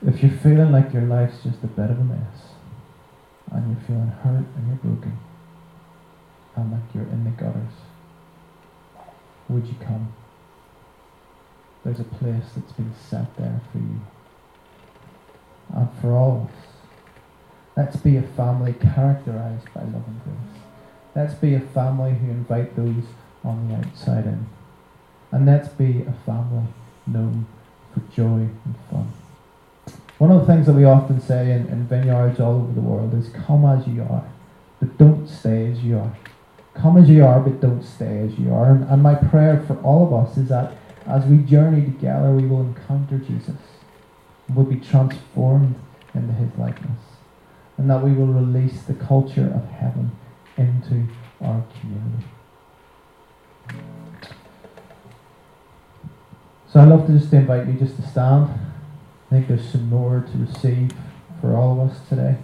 If 0.06 0.22
you're 0.22 0.38
feeling 0.38 0.72
like 0.72 0.92
your 0.92 1.02
life's 1.02 1.42
just 1.42 1.62
a 1.62 1.66
bit 1.66 1.90
of 1.90 1.98
a 1.98 2.04
mess, 2.04 2.54
and 3.50 3.70
you're 3.70 3.86
feeling 3.86 4.08
hurt 4.08 4.46
and 4.56 4.68
you're 4.68 4.76
broken, 4.76 5.18
and 6.56 6.72
like 6.72 6.94
you're 6.94 7.04
in 7.04 7.24
the 7.24 7.30
gutters, 7.30 7.72
would 9.48 9.66
you 9.66 9.74
come? 9.84 10.12
There's 11.84 12.00
a 12.00 12.04
place 12.04 12.44
that's 12.54 12.72
been 12.72 12.94
set 13.08 13.36
there 13.36 13.60
for 13.72 13.78
you. 13.78 14.00
And 15.74 15.88
for 16.00 16.12
all 16.12 16.42
of 16.42 16.48
us, 16.48 16.66
let's 17.76 17.96
be 17.96 18.16
a 18.16 18.22
family 18.22 18.74
characterized 18.74 19.72
by 19.74 19.82
love 19.82 20.06
and 20.06 20.22
grace. 20.22 20.62
Let's 21.14 21.34
be 21.34 21.54
a 21.54 21.60
family 21.60 22.14
who 22.14 22.30
invite 22.30 22.76
those 22.76 23.04
on 23.44 23.68
the 23.68 23.74
outside 23.76 24.26
in. 24.26 24.46
And 25.30 25.46
let's 25.46 25.68
be 25.68 26.02
a 26.02 26.12
family 26.24 26.66
known 27.06 27.46
for 27.92 28.00
joy 28.14 28.48
and 28.64 28.76
fun. 28.90 29.12
One 30.18 30.30
of 30.30 30.40
the 30.40 30.46
things 30.46 30.66
that 30.66 30.74
we 30.74 30.84
often 30.84 31.20
say 31.20 31.50
in, 31.52 31.66
in 31.68 31.86
vineyards 31.86 32.38
all 32.38 32.56
over 32.56 32.72
the 32.72 32.80
world 32.80 33.14
is 33.14 33.28
come 33.30 33.64
as 33.64 33.86
you 33.88 34.02
are, 34.02 34.24
but 34.78 34.96
don't 34.98 35.26
stay 35.26 35.72
as 35.72 35.82
you 35.82 35.98
are. 35.98 36.16
Come 36.74 36.96
as 36.96 37.08
you 37.08 37.24
are, 37.24 37.40
but 37.40 37.60
don't 37.60 37.82
stay 37.82 38.20
as 38.20 38.38
you 38.38 38.54
are. 38.54 38.70
And, 38.70 38.88
and 38.88 39.02
my 39.02 39.14
prayer 39.14 39.62
for 39.66 39.76
all 39.82 40.06
of 40.06 40.12
us 40.12 40.36
is 40.36 40.48
that 40.48 40.74
as 41.06 41.24
we 41.24 41.38
journey 41.38 41.84
together, 41.84 42.30
we 42.30 42.46
will 42.46 42.60
encounter 42.60 43.18
Jesus. 43.18 43.56
We'll 44.48 44.66
be 44.66 44.78
transformed 44.78 45.74
into 46.14 46.32
his 46.34 46.56
likeness. 46.56 47.00
And 47.76 47.90
that 47.90 48.02
we 48.02 48.12
will 48.12 48.26
release 48.26 48.82
the 48.82 48.94
culture 48.94 49.52
of 49.52 49.68
heaven 49.70 50.12
into 50.56 51.08
our 51.40 51.64
community. 51.80 52.24
So 56.72 56.80
I'd 56.80 56.88
love 56.88 57.06
to 57.06 57.18
just 57.18 57.32
invite 57.32 57.66
you 57.66 57.74
just 57.74 57.96
to 57.96 58.02
stand. 58.08 58.48
I 59.26 59.30
think 59.30 59.48
there's 59.48 59.68
some 59.68 59.88
more 59.90 60.20
to 60.20 60.38
receive 60.38 60.92
for 61.40 61.54
all 61.54 61.80
of 61.80 61.90
us 61.90 62.08
today. 62.08 62.38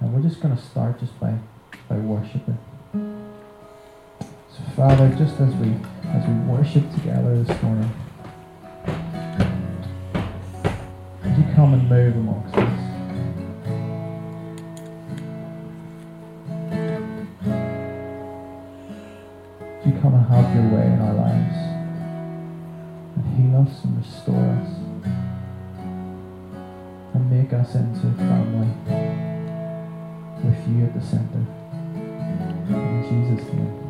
And 0.00 0.12
we're 0.12 0.28
just 0.28 0.40
going 0.40 0.56
to 0.56 0.62
start 0.62 0.98
just 0.98 1.18
by, 1.20 1.38
by 1.88 1.96
worshiping. 1.96 2.58
So 2.92 4.62
Father, 4.76 5.08
just 5.18 5.40
as 5.40 5.54
we 5.54 5.74
as 6.04 6.26
we 6.28 6.34
worship 6.52 6.88
together 6.94 7.42
this 7.42 7.62
morning, 7.62 7.90
would 11.24 11.36
you 11.36 11.54
come 11.54 11.74
and 11.74 11.88
move 11.88 12.16
amongst 12.16 12.56
us? 12.56 12.73
Restore 24.04 24.36
us 24.36 24.68
and 27.14 27.30
make 27.30 27.52
us 27.52 27.74
into 27.74 28.08
a 28.08 28.14
family 28.16 28.68
with 30.42 30.68
you 30.68 30.84
at 30.84 30.94
the 30.94 31.00
center. 31.00 31.46
In 32.68 33.36
Jesus' 33.36 33.52
name. 33.52 33.83